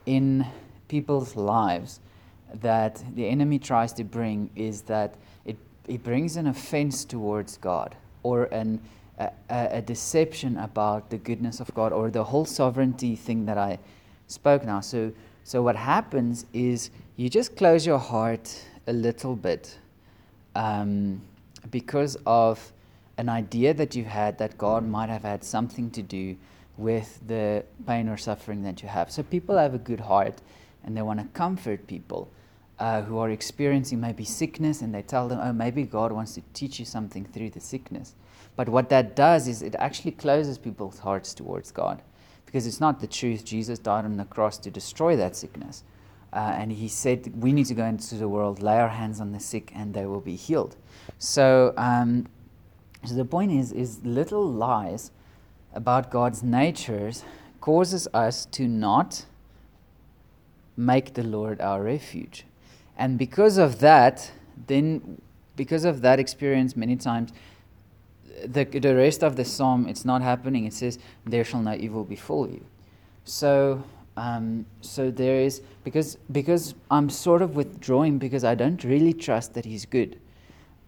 [0.06, 0.46] in
[0.88, 2.00] people's lives
[2.60, 5.56] that the enemy tries to bring is that it,
[5.88, 8.80] it brings an offense towards God or an,
[9.18, 13.78] a, a deception about the goodness of God or the whole sovereignty thing that I
[14.28, 14.80] spoke now.
[14.80, 15.12] So,
[15.44, 19.78] so what happens is you just close your heart a little bit
[20.54, 21.20] um,
[21.70, 22.72] because of
[23.18, 26.36] an idea that you had that God might have had something to do
[26.76, 29.10] with the pain or suffering that you have.
[29.10, 30.40] So people have a good heart
[30.84, 32.30] and they want to comfort people
[32.78, 36.42] uh, who are experiencing maybe sickness and they tell them, oh, maybe God wants to
[36.54, 38.14] teach you something through the sickness.
[38.56, 42.02] But what that does is it actually closes people's hearts towards God
[42.44, 43.44] because it's not the truth.
[43.44, 45.84] Jesus died on the cross to destroy that sickness.
[46.32, 49.32] Uh, and he said, We need to go into the world, lay our hands on
[49.32, 50.76] the sick, and they will be healed.
[51.18, 52.26] So, um,
[53.04, 55.10] so the point is, is little lies
[55.74, 57.24] about God's natures
[57.60, 59.26] causes us to not
[60.76, 62.44] make the Lord our refuge.
[62.96, 64.32] And because of that,
[64.66, 65.20] then
[65.56, 67.32] because of that experience many times,
[68.44, 70.64] the, the rest of the psalm, it's not happening.
[70.64, 72.64] It says, There shall no evil befall you.
[73.24, 73.84] So,
[74.16, 79.54] um, so there is, because, because I'm sort of withdrawing because I don't really trust
[79.54, 80.18] that He's good.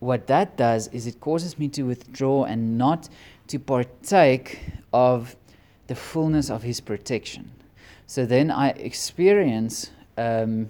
[0.04, 3.08] What that does is it causes me to withdraw and not
[3.46, 4.60] to partake
[4.92, 5.34] of
[5.86, 7.50] the fullness of His protection.
[8.06, 10.68] So then I experience um,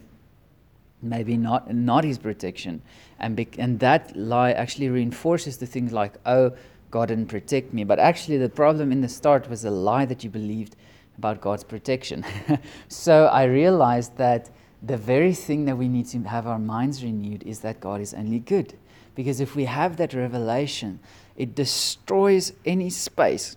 [1.02, 2.80] maybe not not His protection,
[3.18, 6.52] and bec- and that lie actually reinforces the things like oh
[6.92, 10.22] God didn't protect me, but actually the problem in the start was a lie that
[10.22, 10.76] you believed
[11.18, 12.24] about God's protection.
[12.88, 14.48] so I realized that
[14.80, 18.14] the very thing that we need to have our minds renewed is that God is
[18.14, 18.74] only good.
[19.14, 21.00] Because if we have that revelation,
[21.36, 23.56] it destroys any space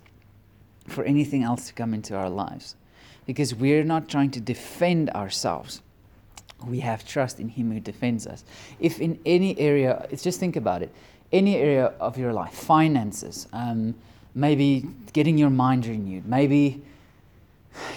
[0.88, 2.76] for anything else to come into our lives.
[3.26, 5.82] Because we're not trying to defend ourselves.
[6.66, 8.44] We have trust in Him who defends us.
[8.80, 10.92] If in any area, just think about it,
[11.32, 13.96] any area of your life, finances, um,
[14.34, 16.82] maybe getting your mind renewed, maybe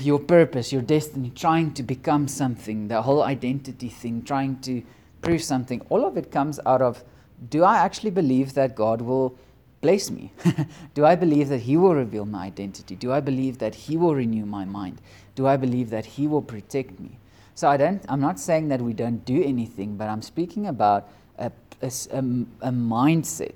[0.01, 4.83] your purpose, your destiny, trying to become something, the whole identity thing, trying to
[5.23, 7.05] prove something, all of it comes out of
[7.49, 9.39] do I actually believe that God will
[9.81, 10.33] place me?
[10.95, 12.97] do I believe that He will reveal my identity?
[12.97, 15.01] Do I believe that He will renew my mind?
[15.35, 17.19] Do I believe that He will protect me?
[17.55, 21.09] So I don't, I'm not saying that we don't do anything, but I'm speaking about
[21.39, 21.51] a,
[21.83, 23.55] a, a mindset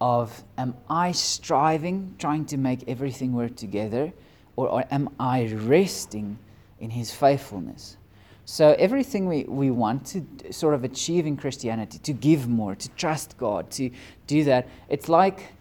[0.00, 4.12] of am I striving, trying to make everything work together?
[4.56, 6.38] or, or am I resting
[6.80, 7.96] in His faithfulness?
[8.48, 12.88] So, everything we, we want to sort of achieve in Christianity, to give more, to
[12.90, 13.90] trust God, to
[14.28, 15.52] do that, it's like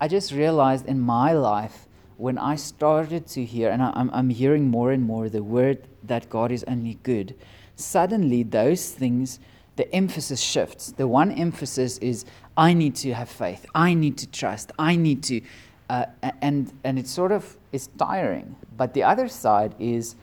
[0.00, 1.86] I just realized in my life
[2.16, 6.30] when I started to hear, and I'm, I'm hearing more and more the word that
[6.30, 7.34] God is only good,
[7.76, 9.38] suddenly those things,
[9.76, 10.92] the emphasis shifts.
[10.92, 12.24] The one emphasis is
[12.56, 15.42] I need to have faith, I need to trust, I need to
[15.90, 16.06] uh,
[16.40, 18.56] and and it sort of is tiring.
[18.74, 20.16] But the other side is,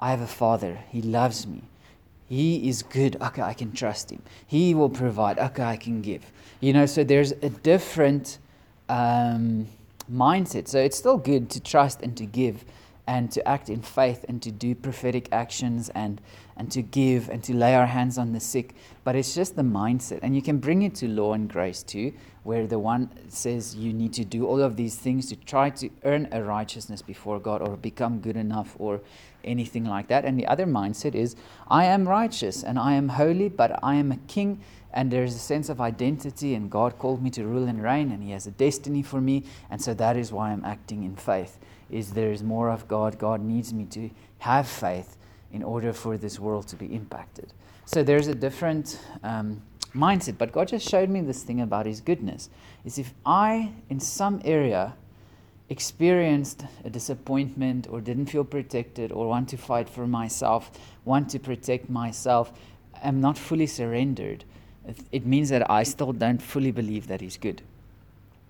[0.00, 0.78] I have a father.
[0.88, 1.62] He loves me.
[2.28, 3.16] He is good.
[3.20, 4.22] Okay, I can trust him.
[4.46, 5.38] He will provide.
[5.38, 6.24] Okay, I can give.
[6.60, 8.38] You know, so there's a different
[8.88, 9.66] um,
[10.10, 10.68] mindset.
[10.68, 12.64] So it's still good to trust and to give
[13.06, 16.20] and to act in faith and to do prophetic actions and,
[16.56, 18.76] and to give and to lay our hands on the sick.
[19.02, 20.20] But it's just the mindset.
[20.22, 22.12] And you can bring it to law and grace too,
[22.44, 25.90] where the one says you need to do all of these things to try to
[26.04, 29.00] earn a righteousness before God or become good enough or
[29.44, 30.24] anything like that.
[30.24, 31.36] And the other mindset is
[31.68, 34.60] I am righteous and I am holy, but I am a king
[34.92, 38.22] and there's a sense of identity and God called me to rule and reign and
[38.22, 41.58] he has a destiny for me and so that is why I'm acting in faith
[41.90, 43.18] is there is more of God.
[43.18, 45.16] God needs me to have faith
[45.52, 47.52] in order for this world to be impacted.
[47.84, 49.62] So there's a different um,
[49.94, 50.38] mindset.
[50.38, 52.48] But God just showed me this thing about His goodness.
[52.84, 54.94] Is if I, in some area,
[55.70, 60.70] experienced a disappointment or didn't feel protected or want to fight for myself,
[61.04, 62.52] want to protect myself,
[63.02, 64.44] am not fully surrendered,
[65.12, 67.62] it means that I still don't fully believe that He's good.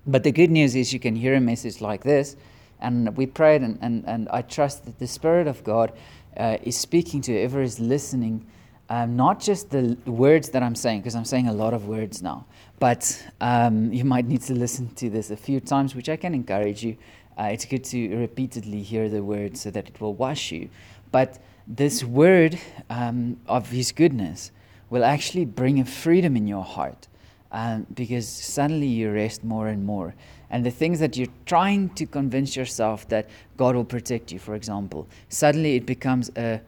[0.07, 2.37] But the good news is you can hear a message like this
[2.81, 5.93] and we prayed, and, and, and I trust that the Spirit of God
[6.37, 8.47] uh, is speaking to whoever is listening,
[8.91, 12.23] um, not just the words that I'm saying, because I'm saying a lot of words
[12.23, 12.45] now,
[12.79, 16.35] but um, you might need to listen to this a few times, which I can
[16.35, 16.97] encourage you.
[17.39, 20.69] Uh, it's good to repeatedly hear the word so that it will wash you.
[21.13, 22.59] But this word
[22.91, 24.51] um, of His goodness
[24.91, 27.07] will actually bring a freedom in your heart
[27.53, 30.15] um, because suddenly you rest more and more
[30.51, 34.55] and the things that you're trying to convince yourself that God will protect you, for
[34.57, 36.61] example, suddenly it becomes a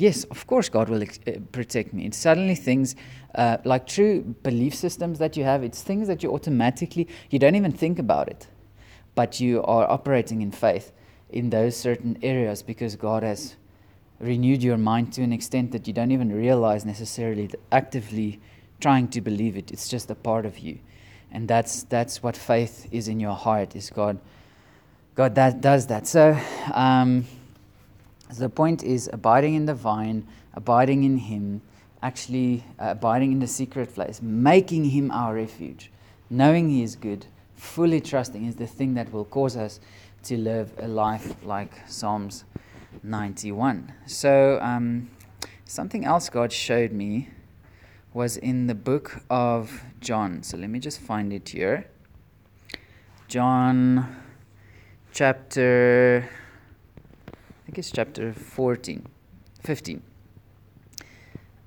[0.00, 2.06] yes, of course God will ex- uh, protect me.
[2.06, 2.96] It's suddenly things
[3.34, 5.62] uh, like true belief systems that you have.
[5.62, 8.46] It's things that you automatically you don't even think about it,
[9.14, 10.92] but you are operating in faith
[11.28, 13.56] in those certain areas because God has
[14.18, 18.40] renewed your mind to an extent that you don't even realize necessarily that actively
[18.80, 19.70] trying to believe it.
[19.70, 20.78] It's just a part of you
[21.32, 24.18] and that's that's what faith is in your heart is god
[25.14, 26.38] god that does that so
[26.74, 27.24] um,
[28.38, 31.60] the point is abiding in the vine abiding in him
[32.02, 35.90] actually uh, abiding in the secret place making him our refuge
[36.28, 37.26] knowing he is good
[37.60, 39.80] fully trusting is the thing that will cause us
[40.22, 42.44] to live a life like Psalms
[43.02, 43.92] 91.
[44.06, 45.10] So, um,
[45.64, 47.28] something else God showed me
[48.12, 50.42] was in the book of John.
[50.42, 51.88] So, let me just find it here.
[53.28, 54.16] John
[55.12, 56.28] chapter,
[57.70, 59.06] think it's chapter 14,
[59.62, 60.02] 15.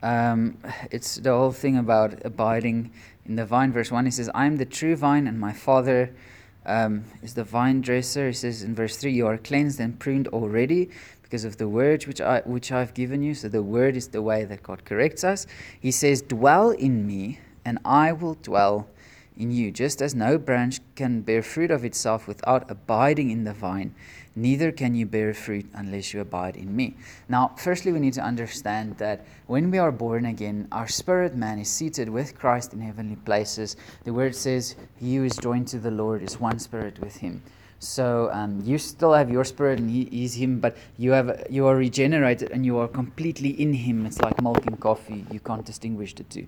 [0.01, 0.57] Um,
[0.91, 2.91] it's the whole thing about abiding
[3.25, 3.71] in the vine.
[3.71, 6.13] Verse 1, he says, I am the true vine, and my Father
[6.65, 8.27] um, is the vine dresser.
[8.27, 10.89] He says in verse 3, You are cleansed and pruned already
[11.21, 13.33] because of the word which, I, which I've given you.
[13.33, 15.47] So the word is the way that God corrects us.
[15.79, 18.89] He says, Dwell in me, and I will dwell
[19.37, 19.71] in you.
[19.71, 23.95] Just as no branch can bear fruit of itself without abiding in the vine,
[24.35, 26.95] neither can you bear fruit unless you abide in me.
[27.29, 31.59] Now, firstly, we need to understand that when we are born again, our spirit man
[31.59, 33.75] is seated with Christ in heavenly places.
[34.03, 37.43] The word says, He who is joined to the Lord is one spirit with him.
[37.83, 41.67] So um, you still have your spirit, and he is Him, but you have you
[41.67, 44.05] are regenerated, and you are completely in Him.
[44.05, 46.47] It's like milk and coffee; you can't distinguish the two.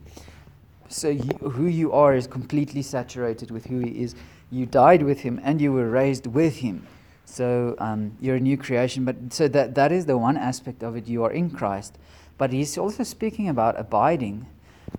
[0.87, 4.15] So you, who you are is completely saturated with who He is.
[4.49, 6.87] You died with Him, and you were raised with Him.
[7.25, 9.05] So um, you're a new creation.
[9.05, 11.07] But so that that is the one aspect of it.
[11.07, 11.97] You are in Christ,
[12.37, 14.47] but He's also speaking about abiding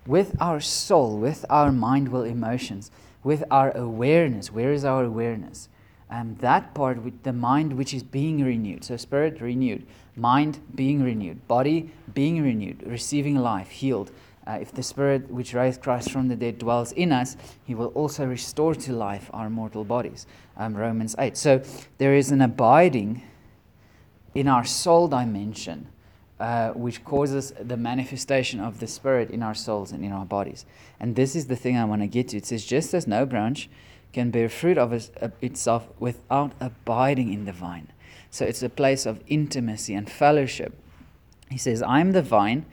[0.05, 2.91] with our soul, with our mind, will, emotions,
[3.23, 4.51] with our awareness.
[4.51, 5.69] Where is our awareness?
[6.09, 8.85] Um, that part with the mind which is being renewed.
[8.85, 14.11] So spirit renewed, mind being renewed, body being renewed, receiving life, healed.
[14.47, 17.87] Uh, if the Spirit which raised Christ from the dead dwells in us, He will
[17.87, 20.25] also restore to life our mortal bodies.
[20.57, 21.37] Um, Romans 8.
[21.37, 21.61] So
[21.99, 23.21] there is an abiding
[24.33, 25.87] in our soul dimension,
[26.39, 30.65] uh, which causes the manifestation of the Spirit in our souls and in our bodies.
[30.99, 32.37] And this is the thing I want to get to.
[32.37, 33.69] It says, just as no branch
[34.13, 34.93] can bear fruit of
[35.41, 37.91] itself without abiding in the vine.
[38.31, 40.77] So it's a place of intimacy and fellowship.
[41.51, 42.65] He says, I am the vine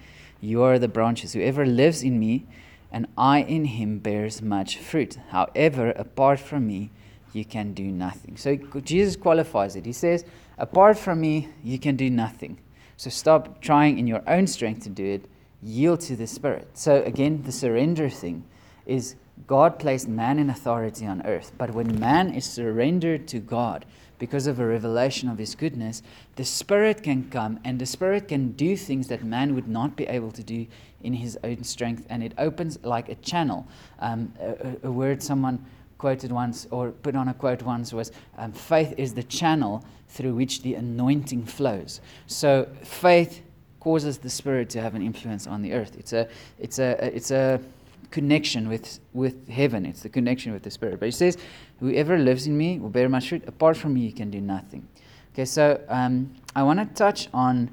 [0.44, 1.32] you are the branches.
[1.32, 2.44] Whoever lives in me
[2.92, 5.16] and I in him bears much fruit.
[5.30, 6.90] However, apart from me,
[7.34, 8.36] you can do nothing.
[8.36, 9.86] So Jesus qualifies it.
[9.86, 10.24] He says,
[10.58, 12.58] Apart from me, you can do nothing.
[12.96, 15.24] So stop trying in your own strength to do it.
[15.62, 16.68] Yield to the Spirit.
[16.74, 18.44] So again, the surrender thing
[18.86, 19.16] is
[19.46, 21.52] God placed man in authority on earth.
[21.58, 23.84] But when man is surrendered to God,
[24.18, 26.02] because of a revelation of His goodness,
[26.36, 30.06] the Spirit can come and the Spirit can do things that man would not be
[30.06, 30.66] able to do
[31.04, 32.04] in his own strength.
[32.08, 33.68] And it opens like a channel.
[34.00, 35.64] Um, a, a, word someone
[35.98, 40.34] quoted once or put on a quote once was um, faith is the channel through
[40.34, 42.00] which the anointing flows.
[42.26, 43.42] So faith
[43.80, 45.96] causes the Spirit to have an influence on the earth.
[45.98, 46.28] It's a,
[46.58, 47.60] it's a, it's a,
[48.14, 49.84] connection with, with heaven.
[49.84, 51.00] It's the connection with the Spirit.
[51.00, 51.36] But he says,
[51.80, 53.42] Whoever lives in me will bear much fruit.
[53.48, 54.86] Apart from me, you can do nothing.
[55.32, 57.70] Okay, so um, I want to touch on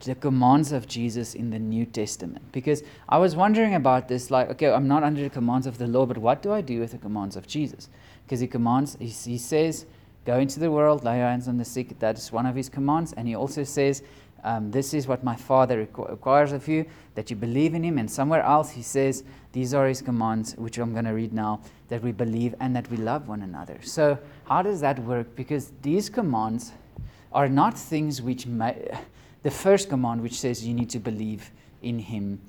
[0.00, 4.30] the commands of Jesus in the New Testament because I was wondering about this.
[4.30, 6.80] Like, okay, I'm not under the commands of the law, but what do I do
[6.80, 7.88] with the commands of Jesus?
[8.24, 9.86] Because he commands, he, he says,
[10.26, 11.98] Go into the world, lay your hands on the sick.
[11.98, 13.14] That is one of his commands.
[13.14, 14.02] And he also says,
[14.44, 17.98] um, This is what my Father requires of you, that you believe in him.
[17.98, 21.60] And somewhere else he says, These are his commands, which I'm going to read now,
[21.88, 23.78] that we believe and that we love one another.
[23.82, 25.34] So, how does that work?
[25.34, 26.72] Because these commands
[27.32, 28.90] are not things which may.
[29.42, 31.50] The first command, which says you need to believe
[31.82, 32.40] in him,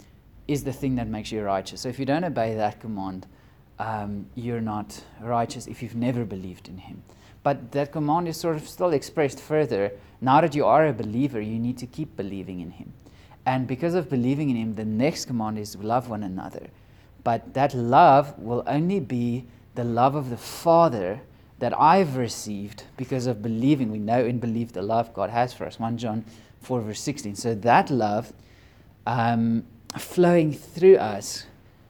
[0.47, 1.81] is the thing that makes you righteous.
[1.81, 3.27] So, if you don't obey that command,
[3.79, 7.03] um, you're not righteous if you've never believed in him.
[7.43, 9.91] But that command is sort of still expressed further.
[10.19, 12.93] Now that you are a believer, you need to keep believing in Him.
[13.45, 16.67] And because of believing in Him, the next command is love one another.
[17.23, 21.21] But that love will only be the love of the Father
[21.59, 23.91] that I've received because of believing.
[23.91, 25.79] We know and believe the love God has for us.
[25.79, 26.25] 1 John
[26.61, 27.35] 4, verse 16.
[27.35, 28.33] So that love
[29.05, 29.63] um,
[29.97, 31.45] flowing through us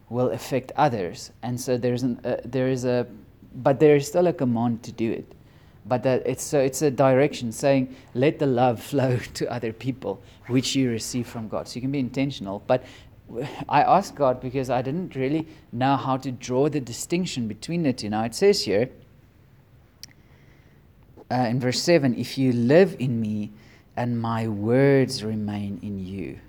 [0.09, 1.31] will affect others.
[1.43, 3.07] And so there's an, uh, there is a,
[3.55, 5.35] but there is still a command to do it
[5.85, 10.21] but that it's so it's a direction saying let the love flow to other people
[10.47, 12.83] which you receive from god so you can be intentional but
[13.69, 17.93] i asked god because i didn't really know how to draw the distinction between the
[17.93, 18.89] two now it says here
[21.31, 23.51] uh, in verse 7 if you live in me
[23.95, 26.39] and my words remain in you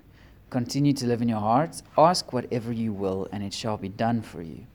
[0.49, 4.21] continue to live in your hearts ask whatever you will and it shall be done
[4.21, 4.65] for you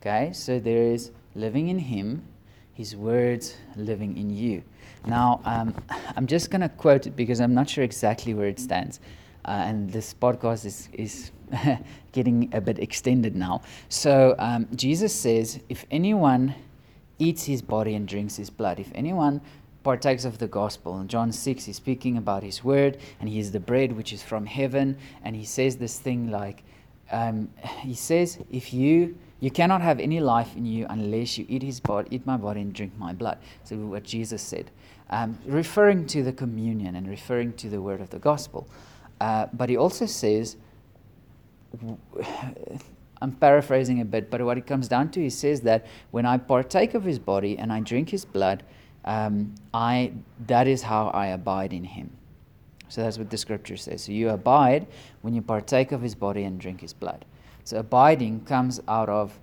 [0.00, 2.22] okay so there is living in him
[2.80, 4.62] his words living in you.
[5.06, 5.74] Now, um,
[6.16, 9.00] I'm just going to quote it because I'm not sure exactly where it stands.
[9.44, 11.30] Uh, and this podcast is, is
[12.12, 13.60] getting a bit extended now.
[13.90, 16.54] So, um, Jesus says, If anyone
[17.18, 19.42] eats his body and drinks his blood, if anyone
[19.90, 21.00] partakes of the gospel.
[21.00, 24.22] In John 6, he's speaking about his word, and he is the bread which is
[24.22, 24.96] from heaven.
[25.24, 26.62] And he says this thing like,
[27.10, 31.62] um, he says, if you you cannot have any life in you unless you eat
[31.62, 33.38] his body, eat my body and drink my blood.
[33.64, 34.70] So what Jesus said,
[35.08, 38.68] um, referring to the communion and referring to the word of the gospel.
[39.20, 40.56] Uh, but he also says,
[43.22, 46.36] I'm paraphrasing a bit, but what it comes down to, he says that when I
[46.36, 48.62] partake of his body and I drink his blood,
[49.04, 50.12] um, I
[50.46, 52.10] that is how I abide in him.
[52.88, 54.02] So that's what the scripture says.
[54.04, 54.86] So you abide
[55.22, 57.24] when you partake of his body and drink his blood.
[57.64, 59.38] So abiding comes out of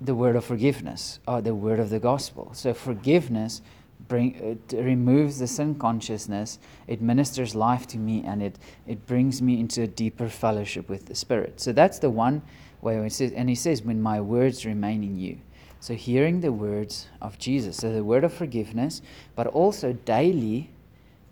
[0.00, 2.50] the word of forgiveness or the word of the gospel.
[2.54, 3.60] So forgiveness
[4.08, 9.58] bring removes the sin consciousness, it ministers life to me and it it brings me
[9.58, 11.60] into a deeper fellowship with the spirit.
[11.60, 12.42] So that's the one
[12.80, 15.38] way it says and he says when my words remain in you.
[15.82, 19.02] So hearing the words of Jesus, so the word of forgiveness,
[19.34, 20.70] but also daily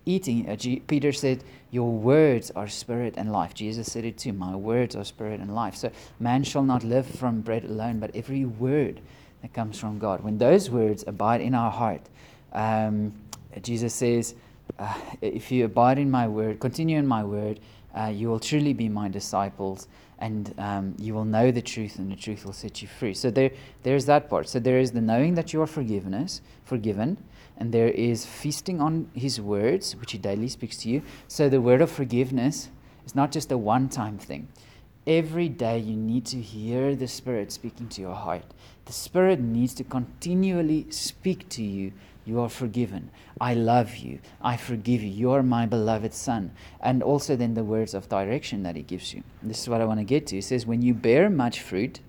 [0.04, 0.48] eating.
[0.50, 0.56] Uh,
[0.88, 3.54] Peter said, Your words are spirit and life.
[3.54, 4.32] Jesus said it too.
[4.32, 5.76] My words are spirit and life.
[5.76, 9.00] So man shall not live from bread alone, but every word
[9.42, 10.24] that comes from God.
[10.24, 12.02] When those words abide in our heart,
[12.52, 13.12] um,
[13.62, 14.34] Jesus says,
[14.80, 17.60] uh, If you abide in my word, continue in my word,
[17.96, 19.86] uh, you will truly be my disciples
[20.20, 23.30] and um, you will know the truth and the truth will set you free so
[23.30, 23.50] there
[23.82, 27.16] there's that part so there is the knowing that you are forgiveness forgiven
[27.60, 31.02] and there is feasting on his words, which he daily speaks to you.
[31.28, 32.70] So the word of forgiveness
[33.04, 34.48] is not just a one time thing.
[35.06, 38.44] Every day you need to hear the Spirit speaking to your heart.
[38.86, 41.92] The Spirit needs to continually speak to you.
[42.24, 43.10] You are forgiven.
[43.40, 44.20] I love you.
[44.42, 45.08] I forgive you.
[45.08, 46.52] You are my beloved Son.
[46.80, 49.22] And also, then the words of direction that He gives you.
[49.42, 50.36] This is what I want to get to.
[50.36, 52.00] He says, When you bear much fruit,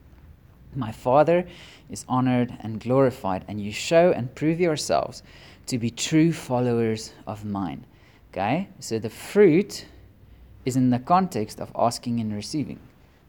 [0.76, 1.48] my Father
[1.90, 5.24] is honored and glorified, and you show and prove yourselves
[5.68, 7.86] to be true followers of mine.
[8.32, 8.68] Okay?
[8.80, 9.86] So the fruit
[10.66, 12.80] is in the context of asking and receiving.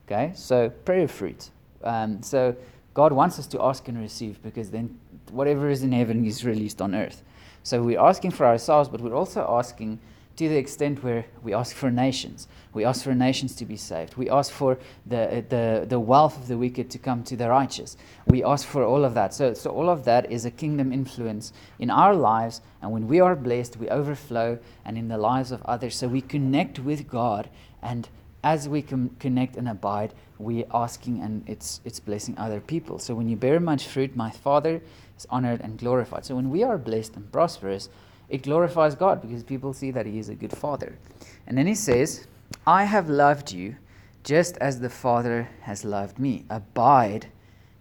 [0.06, 0.32] Okay?
[0.34, 1.50] So prayer fruit.
[1.84, 2.56] Um, so
[2.94, 4.98] God wants us to ask and receive because then
[5.30, 7.22] whatever is in heaven is released on earth.
[7.62, 10.00] So we're asking for ourselves, but we're also asking
[10.36, 12.48] to the extent where we ask for nations.
[12.72, 14.16] We ask for nations to be saved.
[14.16, 17.96] We ask for the, the, the wealth of the wicked to come to the righteous.
[18.26, 19.34] We ask for all of that.
[19.34, 22.62] So, so, all of that is a kingdom influence in our lives.
[22.80, 25.96] And when we are blessed, we overflow and in the lives of others.
[25.96, 27.50] So, we connect with God.
[27.82, 28.08] And
[28.42, 32.98] as we com- connect and abide, we're asking and it's, it's blessing other people.
[32.98, 34.82] So, when you bear much fruit, my Father
[35.16, 36.24] is honored and glorified.
[36.24, 37.88] So, when we are blessed and prosperous,
[38.28, 40.98] it glorifies God because people see that He is a good Father.
[41.46, 42.26] And then He says,
[42.66, 43.76] I have loved you
[44.24, 46.44] just as the Father has loved me.
[46.50, 47.26] Abide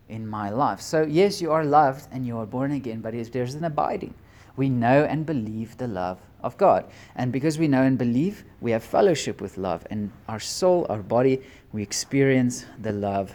[0.09, 0.81] in my life.
[0.81, 4.13] So, yes, you are loved and you are born again, but there's an abiding.
[4.57, 6.85] We know and believe the love of God.
[7.15, 9.85] And because we know and believe, we have fellowship with love.
[9.89, 13.33] And our soul, our body, we experience the love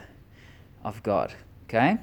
[0.84, 1.34] of God.
[1.64, 1.98] Okay?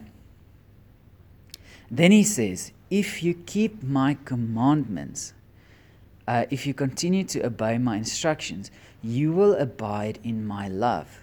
[1.89, 5.33] Then he says, if you keep my commandments,
[6.27, 11.19] uh, if you continue to obey my instructions, you will abide in my love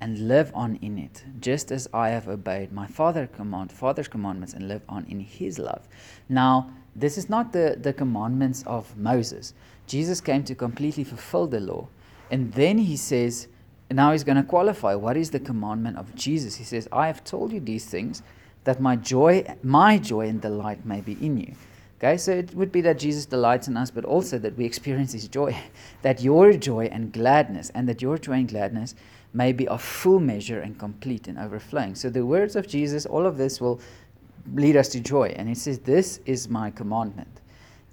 [0.00, 4.54] and live on in it, just as I have obeyed my father command, father's commandments
[4.54, 5.86] and live on in his love.
[6.28, 9.54] Now, this is not the, the commandments of Moses.
[9.86, 11.88] Jesus came to completely fulfill the law.
[12.30, 13.48] And then he says,
[13.90, 16.56] now he's going to qualify what is the commandment of Jesus.
[16.56, 18.22] He says, I have told you these things
[18.64, 21.54] that my joy, my joy and delight may be in you.
[21.98, 25.12] Okay, so it would be that Jesus delights in us, but also that we experience
[25.12, 25.54] His joy,
[26.02, 28.94] that your joy and gladness, and that your joy and gladness
[29.34, 31.94] may be of full measure and complete and overflowing.
[31.94, 33.80] So the words of Jesus, all of this will
[34.54, 35.34] lead us to joy.
[35.36, 37.40] And He says, This is my commandment,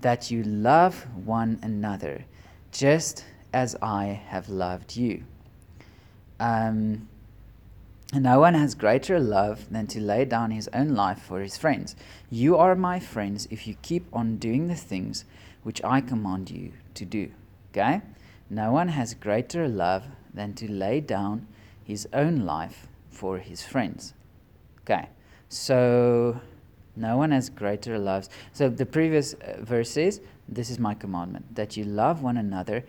[0.02, 2.26] that you love one another,
[2.72, 5.24] just as I have loved you.
[6.40, 7.08] Um,
[8.14, 11.96] no one has greater love than to lay down his own life for his friends.
[12.30, 15.26] You are my friends if you keep on doing the things
[15.64, 17.32] which I command you to do.
[17.72, 18.02] Okay?
[18.50, 21.48] No one has greater love than to lay down
[21.84, 24.14] his own life for his friends.
[24.82, 25.10] Okay?
[25.50, 26.40] So,
[26.96, 28.28] no one has greater love.
[28.54, 30.20] So, the previous uh, verse says,
[30.50, 32.84] This is my commandment, that you love one another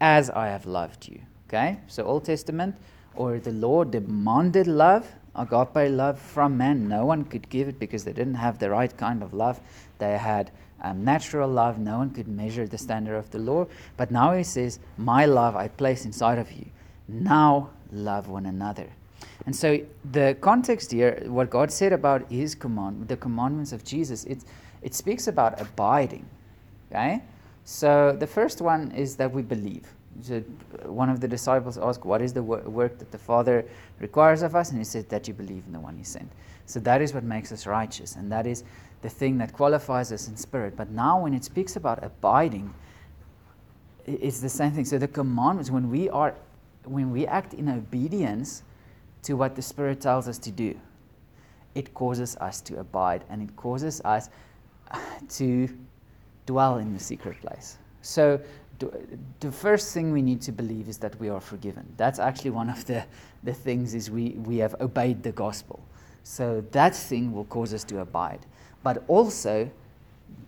[0.00, 1.20] as I have loved you.
[1.48, 1.80] Okay?
[1.86, 2.76] So, Old Testament,
[3.16, 6.88] or the law demanded love, agape love from man.
[6.88, 9.60] No one could give it because they didn't have the right kind of love.
[9.98, 10.50] They had
[10.82, 11.78] um, natural love.
[11.78, 13.66] No one could measure the standard of the law.
[13.96, 16.66] But now he says, My love I place inside of you.
[17.08, 18.88] Now love one another.
[19.46, 19.78] And so
[20.12, 24.44] the context here, what God said about His command, the commandments of Jesus, it
[24.82, 26.26] it speaks about abiding.
[26.90, 27.22] Okay,
[27.64, 29.86] so the first one is that we believe.
[30.22, 30.40] So
[30.84, 33.64] one of the disciples asked, "What is the wor- work that the Father
[33.98, 36.30] requires of us?" And he said that you believe in the one He sent.
[36.66, 38.64] So that is what makes us righteous, and that is
[39.02, 40.76] the thing that qualifies us in spirit.
[40.76, 42.72] But now, when it speaks about abiding,
[44.06, 44.84] it's the same thing.
[44.84, 46.34] So the commandments, when we are,
[46.84, 48.62] when we act in obedience
[49.24, 50.78] to what the Spirit tells us to do,
[51.74, 54.30] it causes us to abide, and it causes us
[55.28, 55.68] to
[56.46, 57.78] dwell in the secret place.
[58.02, 58.40] So
[59.40, 61.86] the first thing we need to believe is that we are forgiven.
[61.96, 63.04] That's actually one of the,
[63.42, 65.80] the things is we, we have obeyed the gospel.
[66.22, 68.40] So that thing will cause us to abide
[68.84, 69.68] but also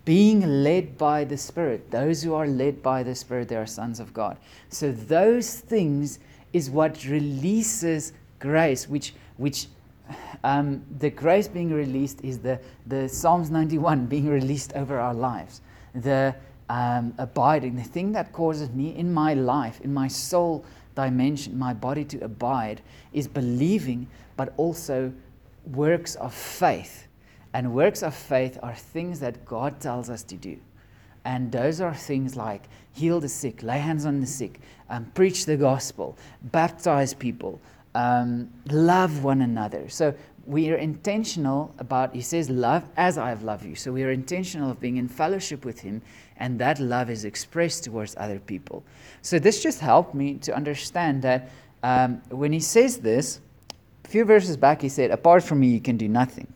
[0.04, 1.90] being led by the Spirit.
[1.90, 4.36] Those who are led by the Spirit, they are sons of God.
[4.68, 6.20] So those things
[6.52, 8.12] is what releases
[8.48, 9.66] grace, which which
[10.44, 15.60] um, the grace being released is the, the Psalms 91 being released over our lives.
[15.94, 16.34] The
[16.68, 21.74] um, abiding, the thing that causes me in my life, in my soul dimension, my
[21.74, 22.82] body to abide,
[23.12, 25.12] is believing, but also
[25.64, 27.06] works of faith
[27.56, 30.58] and works of faith are things that God tells us to do.
[31.24, 35.46] And those are things like heal the sick, lay hands on the sick, um, preach
[35.46, 37.58] the gospel, baptize people,
[37.96, 39.88] um, love one another.
[39.88, 43.74] So we are intentional about, he says, love as I have loved you.
[43.74, 46.02] So we are intentional of being in fellowship with him,
[46.36, 48.84] and that love is expressed towards other people.
[49.22, 51.50] So this just helped me to understand that
[51.82, 53.40] um, when he says this,
[54.04, 56.52] a few verses back, he said, Apart from me, you can do nothing.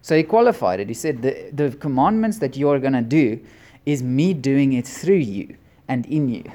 [0.00, 0.88] So he qualified it.
[0.88, 3.40] He said, The, the commandments that you're going to do
[3.84, 5.56] is me doing it through you
[5.88, 6.44] and in you.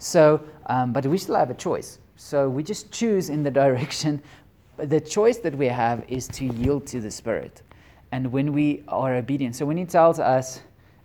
[0.00, 1.98] So, um, but we still have a choice.
[2.16, 4.22] So we just choose in the direction.
[4.76, 7.62] The choice that we have is to yield to the Spirit.
[8.12, 10.60] And when we are obedient, so when He tells us,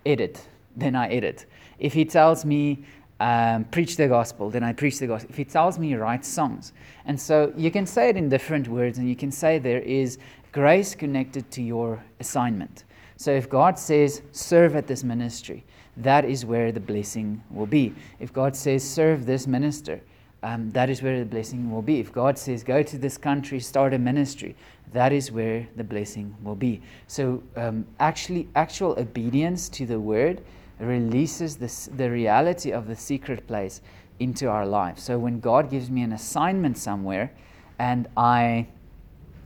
[0.05, 1.45] edit, then I edit.
[1.79, 2.83] If He tells me,
[3.19, 5.29] um, preach the gospel, then I preach the gospel.
[5.29, 6.73] If He tells me, write songs.
[7.05, 10.17] And so you can say it in different words, and you can say there is
[10.51, 12.83] grace connected to your assignment.
[13.17, 15.65] So if God says, serve at this ministry,
[15.97, 17.93] that is where the blessing will be.
[18.19, 19.99] If God says, serve this minister,
[20.43, 21.99] um, that is where the blessing will be.
[21.99, 24.55] If God says, go to this country, start a ministry,
[24.93, 26.81] that is where the blessing will be.
[27.07, 30.41] So, um, actually, actual obedience to the word
[30.79, 33.81] releases this, the reality of the secret place
[34.19, 34.97] into our life.
[34.97, 37.31] So, when God gives me an assignment somewhere
[37.77, 38.67] and I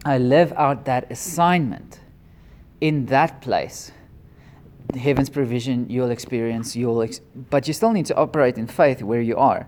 [0.05, 2.01] I live out that assignment
[2.81, 3.93] in that place,
[4.97, 9.21] heaven's provision you'll experience, you'll ex- but you still need to operate in faith where
[9.21, 9.67] you are.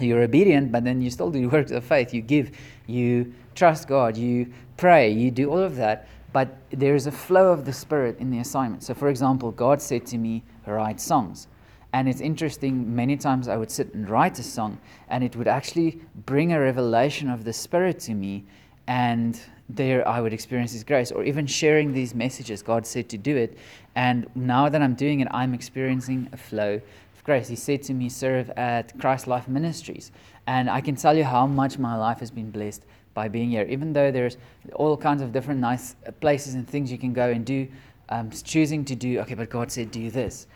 [0.00, 2.14] You're obedient, but then you still do works of faith.
[2.14, 2.50] You give,
[2.86, 7.50] you trust God, you pray, you do all of that, but there is a flow
[7.52, 8.82] of the Spirit in the assignment.
[8.82, 11.48] So, for example, God said to me, write songs.
[11.92, 14.78] And it's interesting, many times I would sit and write a song,
[15.08, 18.44] and it would actually bring a revelation of the Spirit to me
[18.86, 22.60] and there I would experience His grace, or even sharing these messages.
[22.60, 23.56] God said to do it,
[23.94, 26.80] and now that I'm doing it, I'm experiencing a flow
[27.20, 27.48] of grace.
[27.48, 30.10] He said to me, Serve at Christ Life Ministries,
[30.46, 32.82] and I can tell you how much my life has been blessed
[33.14, 33.66] by being here.
[33.68, 34.36] Even though there's
[34.74, 37.68] all kinds of different nice places and things you can go and do,
[38.08, 40.46] um, choosing to do, okay, but God said, Do this.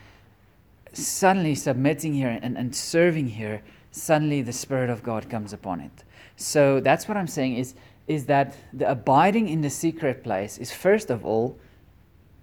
[0.92, 6.04] Suddenly, submitting here and, and serving here, suddenly the Spirit of God comes upon it.
[6.36, 7.74] So that's what I'm saying is
[8.06, 11.58] is that the abiding in the secret place is first of all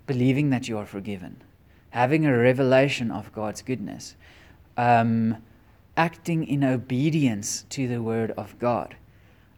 [0.08, 1.40] believing that you are forgiven,
[1.92, 4.16] having a revelation of God's goodness,
[4.78, 5.38] um,
[5.96, 8.96] acting in obedience to the word of God.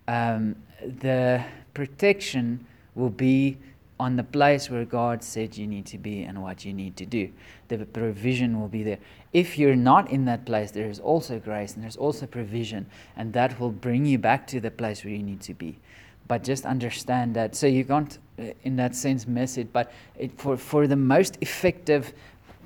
[0.08, 2.66] Um, the protection
[2.96, 3.58] will be
[4.00, 7.06] on the place where God said you need to be and what you need to
[7.06, 7.32] do.
[7.70, 9.00] The provision will be there.
[9.32, 13.32] If you're not in that place, there is also grace and there's also provision, and
[13.34, 15.80] that will bring you back to the place where you need to be
[16.28, 17.56] but just understand that.
[17.56, 19.72] So you can't, in that sense, miss it.
[19.72, 22.14] But it, for, for the most effective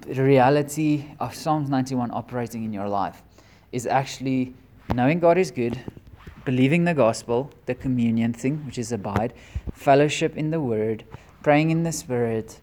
[0.05, 3.21] reality of Psalms 91 operating in your life
[3.71, 4.53] is actually
[4.93, 5.79] knowing God is good,
[6.45, 9.33] believing the gospel, the communion thing, which is abide,
[9.73, 11.03] fellowship in the word,
[11.43, 12.61] praying in the spirit,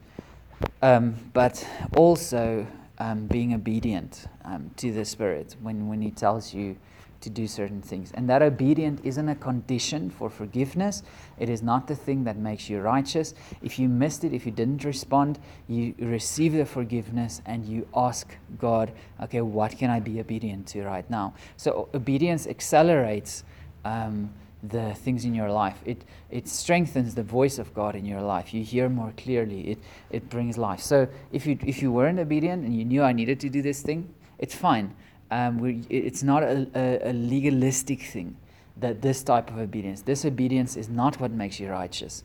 [0.83, 2.67] um, but also
[2.99, 6.77] um, being obedient um, to the spirit when, when he tells you
[7.25, 8.13] to do certain things.
[8.13, 11.03] And that obedience isn't a condition for forgiveness.
[11.39, 13.35] It is not the thing that makes you righteous.
[13.63, 18.37] If you missed it, if you didn't respond, you receive the forgiveness and you ask
[18.59, 21.35] God, okay, what can I be obedient to right now?
[21.57, 23.45] So obedience accelerates
[23.85, 24.31] um,
[24.63, 25.79] the things in your life.
[25.85, 28.55] It, it strengthens the voice of God in your life.
[28.55, 29.73] You hear more clearly.
[29.73, 29.79] It,
[30.11, 30.81] it brings life.
[30.81, 33.83] So if you, if you weren't obedient and you knew I needed to do this
[33.83, 34.95] thing, it's fine.
[35.35, 38.37] Um, it's not a, a, a, legalistic thing
[38.77, 42.23] that this type of obedience, this obedience is not what makes you righteous.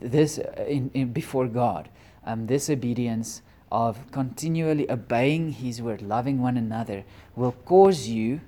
[0.00, 1.88] This, uh, in, in before God,
[2.26, 7.04] um, this obedience of continually obeying His word, loving one another,
[7.36, 8.40] will cause you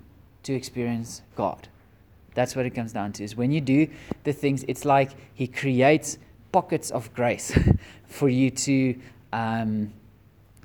[0.43, 1.69] to experience God.
[2.35, 3.23] That's what it comes down to.
[3.23, 3.87] Is when you do
[4.25, 6.19] the things, it's like He creates
[6.51, 7.57] pockets of grace
[8.09, 8.97] for you to
[9.33, 9.93] um,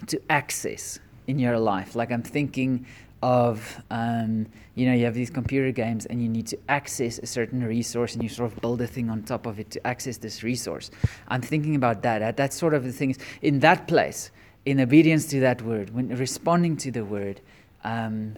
[0.07, 1.95] to access in your life.
[1.95, 2.85] Like I'm thinking
[3.25, 4.45] of um,
[4.75, 8.13] you know you have these computer games and you need to access a certain resource
[8.13, 10.91] and you sort of build a thing on top of it to access this resource
[11.29, 14.29] i'm thinking about that that's sort of the things in that place
[14.65, 17.41] in obedience to that word when responding to the word
[17.83, 18.35] um,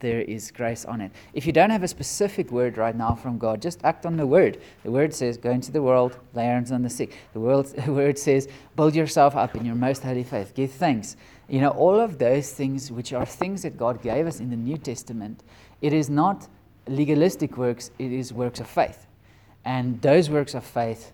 [0.00, 1.12] there is grace on it.
[1.34, 4.26] If you don't have a specific word right now from God, just act on the
[4.26, 4.58] word.
[4.82, 7.16] The word says, Go into the world, lay hands on the sick.
[7.34, 11.16] The, world, the word says, Build yourself up in your most holy faith, give thanks.
[11.50, 14.56] You know, all of those things, which are things that God gave us in the
[14.56, 15.42] New Testament,
[15.82, 16.46] it is not
[16.86, 19.08] legalistic works, it is works of faith.
[19.64, 21.12] And those works of faith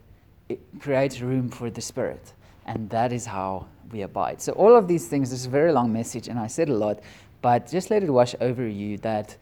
[0.49, 2.35] it creates room for the Spirit.
[2.67, 4.43] And that is how we abide.
[4.43, 6.75] So, all of these things, this is a very long message, and I said a
[6.75, 7.01] lot,
[7.41, 9.37] but just let it wash over you that,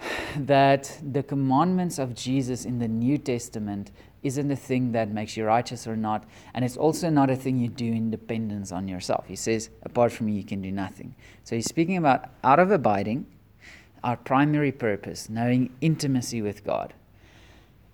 [0.36, 3.92] that the commandments of Jesus in the New Testament
[4.24, 6.24] isn't a thing that makes you righteous or not.
[6.54, 9.26] And it's also not a thing you do in dependence on yourself.
[9.28, 11.14] He says, apart from me, you can do nothing.
[11.44, 13.26] So he's speaking about out of abiding,
[14.02, 16.94] our primary purpose, knowing intimacy with God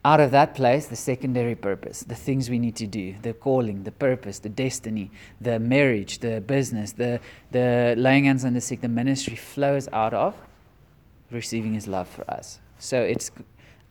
[0.05, 3.85] out of that place, the secondary purpose, the things we need to do, the calling,
[3.85, 5.11] the purpose, the destiny,
[5.41, 7.21] the marriage, the business, the,
[7.51, 10.35] the laying hands on the sick, the ministry flows out of
[11.31, 12.61] receiving His love for us.
[12.79, 13.31] So it's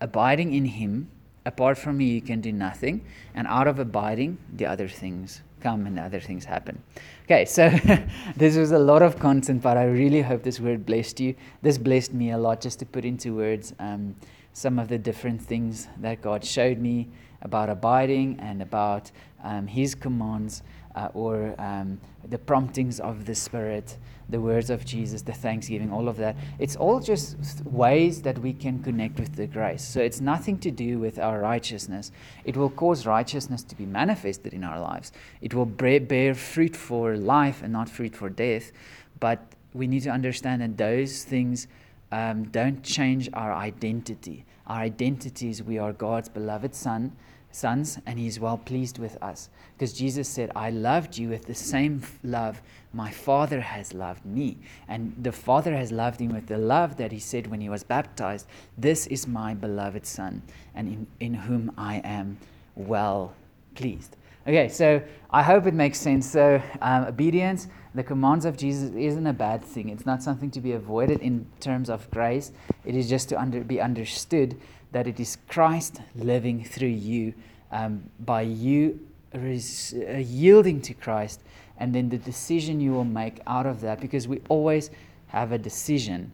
[0.02, 1.12] abiding in Him.
[1.46, 3.06] Apart from me, you can do nothing.
[3.34, 6.82] And out of abiding, the other things come and other things happen.
[7.26, 7.70] Okay, so
[8.36, 11.36] this was a lot of content, but I really hope this word blessed you.
[11.62, 13.74] This blessed me a lot just to put into words.
[13.80, 14.16] Um,
[14.54, 17.08] some of the different things that God showed me
[17.42, 19.12] about abiding and about
[19.44, 20.64] um, His commands
[20.96, 23.98] uh, or um, the promptings of the Spirit,
[24.30, 26.36] the words of Jesus, the thanksgiving, all of that.
[26.60, 29.84] It's all just ways that we can connect with the grace.
[29.84, 32.12] So it's nothing to do with our righteousness.
[32.46, 35.12] It will cause righteousness to be manifested in our lives.
[35.42, 38.72] It will bear fruit for life and not fruit for death.
[39.20, 39.40] But
[39.74, 41.68] we need to understand that those things
[42.12, 44.46] um, don't change our identity.
[44.68, 47.12] Our identity is we are God's beloved Son,
[47.52, 49.50] sons, and He's well pleased with us.
[49.78, 52.62] Because Jesus said, I loved you with the same love
[52.94, 54.58] my Father has loved me.
[54.88, 57.84] And the Father has loved him with the love that He said when He was
[57.84, 58.48] baptized,
[58.78, 60.42] This is my beloved Son,
[60.76, 62.38] and in, in whom I am
[62.76, 63.34] well
[63.76, 64.16] pleased.
[64.48, 66.30] Okay, so I hope it makes sense.
[66.30, 69.90] So, um, obedience the commands of Jesus isn't a bad thing.
[69.90, 72.52] It's not something to be avoided in terms of grace.
[72.86, 74.60] It is just to under, be understood
[74.92, 77.34] that it is Christ living through you
[77.72, 79.00] um, by you
[79.34, 81.42] res- uh, yielding to Christ
[81.78, 84.90] and then the decision you will make out of that because we always
[85.28, 86.32] have a decision.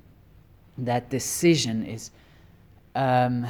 [0.78, 2.12] That decision is
[2.96, 3.46] um,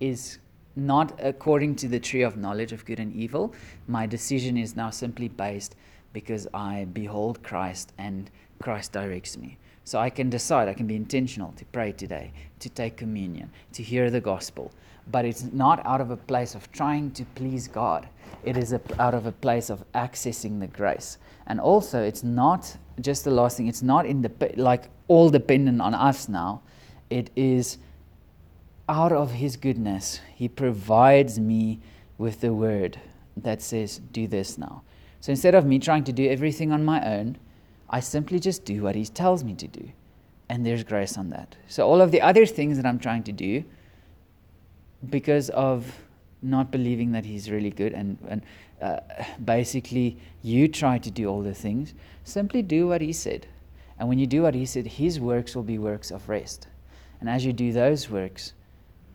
[0.00, 0.38] is
[0.74, 3.54] not according to the tree of knowledge of good and evil.
[3.86, 5.76] My decision is now simply based
[6.12, 8.30] because I behold Christ and
[8.60, 9.58] Christ directs me.
[9.84, 13.82] So I can decide, I can be intentional to pray today, to take communion, to
[13.82, 14.72] hear the gospel.
[15.10, 18.08] But it's not out of a place of trying to please God.
[18.44, 21.18] It is a, out of a place of accessing the grace.
[21.46, 25.80] And also, it's not just the last thing, it's not in the, like all dependent
[25.80, 26.62] on us now.
[27.10, 27.78] It is
[28.88, 30.20] out of His goodness.
[30.34, 31.80] He provides me
[32.18, 33.00] with the word
[33.36, 34.82] that says, Do this now.
[35.20, 37.38] So instead of me trying to do everything on my own,
[37.92, 39.90] I simply just do what He tells me to do.
[40.48, 41.56] And there's grace on that.
[41.68, 43.64] So all of the other things that I'm trying to do,
[45.08, 45.86] because of
[46.40, 48.42] not believing that He's really good and, and
[48.80, 49.00] uh,
[49.44, 53.46] basically you try to do all the things, simply do what He said.
[53.98, 56.68] And when you do what He said, His works will be works of rest.
[57.20, 58.54] And as you do those works,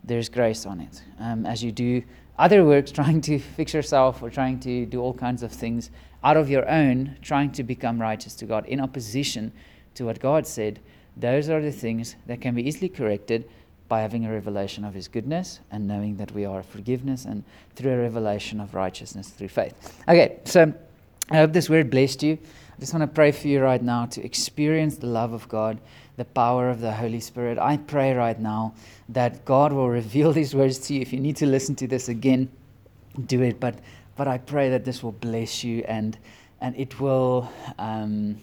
[0.04, 1.02] there's grace on it.
[1.18, 2.02] Um, as you do
[2.38, 5.90] other works, trying to fix yourself or trying to do all kinds of things
[6.22, 9.52] out of your own, trying to become righteous to God in opposition
[9.94, 10.80] to what God said,
[11.16, 13.48] those are the things that can be easily corrected
[13.88, 17.42] by having a revelation of His goodness and knowing that we are forgiveness and
[17.74, 20.02] through a revelation of righteousness through faith.
[20.06, 20.72] Okay, so
[21.30, 22.38] I hope this word blessed you.
[22.76, 25.80] I just want to pray for you right now to experience the love of God,
[26.16, 27.58] the power of the Holy Spirit.
[27.58, 28.74] I pray right now
[29.08, 31.00] that God will reveal these words to you.
[31.00, 32.48] If you need to listen to this again,
[33.26, 33.58] do it.
[33.58, 33.80] But
[34.18, 36.18] but I pray that this will bless you and
[36.60, 38.40] and it will um,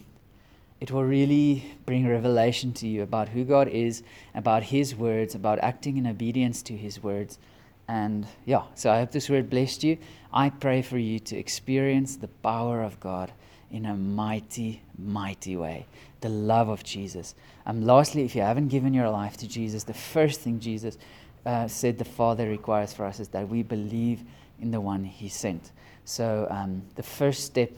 [0.79, 4.01] it will really bring revelation to you about who God is,
[4.33, 7.39] about His words, about acting in obedience to His words.
[7.87, 9.97] And yeah, so I hope this word blessed you.
[10.33, 13.31] I pray for you to experience the power of God
[13.69, 15.85] in a mighty, mighty way.
[16.21, 17.35] The love of Jesus.
[17.65, 20.97] Um, lastly, if you haven't given your life to Jesus, the first thing Jesus
[21.45, 24.23] uh, said the Father requires for us is that we believe
[24.59, 25.71] in the one He sent.
[26.05, 27.77] So um, the first step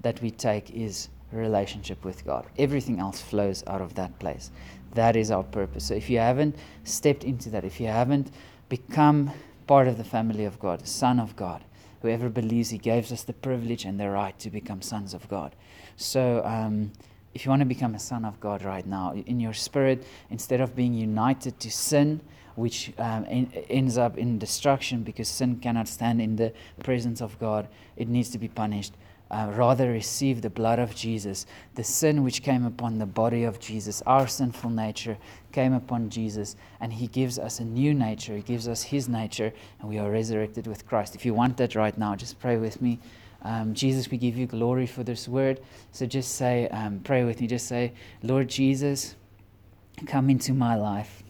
[0.00, 2.46] that we take is relationship with God.
[2.58, 4.50] Everything else flows out of that place.
[4.94, 5.84] That is our purpose.
[5.84, 8.30] So if you haven't stepped into that, if you haven't
[8.68, 9.30] become
[9.66, 11.64] part of the family of God, son of God,
[12.02, 15.54] whoever believes He gives us the privilege and the right to become sons of God.
[15.96, 16.92] So um,
[17.34, 20.60] if you want to become a son of God right now, in your spirit, instead
[20.60, 22.20] of being united to sin,
[22.56, 26.52] which um, in, ends up in destruction because sin cannot stand in the
[26.82, 28.92] presence of God, it needs to be punished
[29.30, 31.46] uh, rather receive the blood of Jesus.
[31.74, 35.18] The sin which came upon the body of Jesus, our sinful nature,
[35.52, 38.36] came upon Jesus, and He gives us a new nature.
[38.36, 41.14] He gives us His nature, and we are resurrected with Christ.
[41.14, 43.00] If you want that right now, just pray with me.
[43.42, 45.60] Um, Jesus, we give you glory for this word.
[45.92, 47.46] So just say, um, pray with me.
[47.46, 47.92] Just say,
[48.22, 49.14] Lord Jesus,
[50.06, 51.22] come into my life.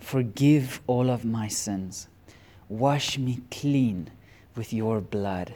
[0.00, 2.08] Forgive all of my sins.
[2.68, 4.10] Wash me clean
[4.56, 5.54] with your blood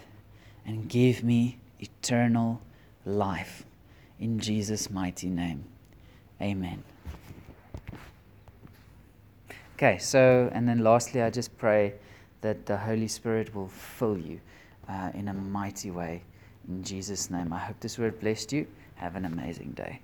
[0.64, 2.60] and give me eternal
[3.04, 3.64] life.
[4.20, 5.64] In Jesus' mighty name.
[6.40, 6.82] Amen.
[9.76, 11.94] Okay, so, and then lastly, I just pray
[12.42, 14.40] that the Holy Spirit will fill you
[14.88, 16.22] uh, in a mighty way.
[16.68, 17.52] In Jesus' name.
[17.52, 18.66] I hope this word blessed you.
[18.96, 20.00] Have an amazing day.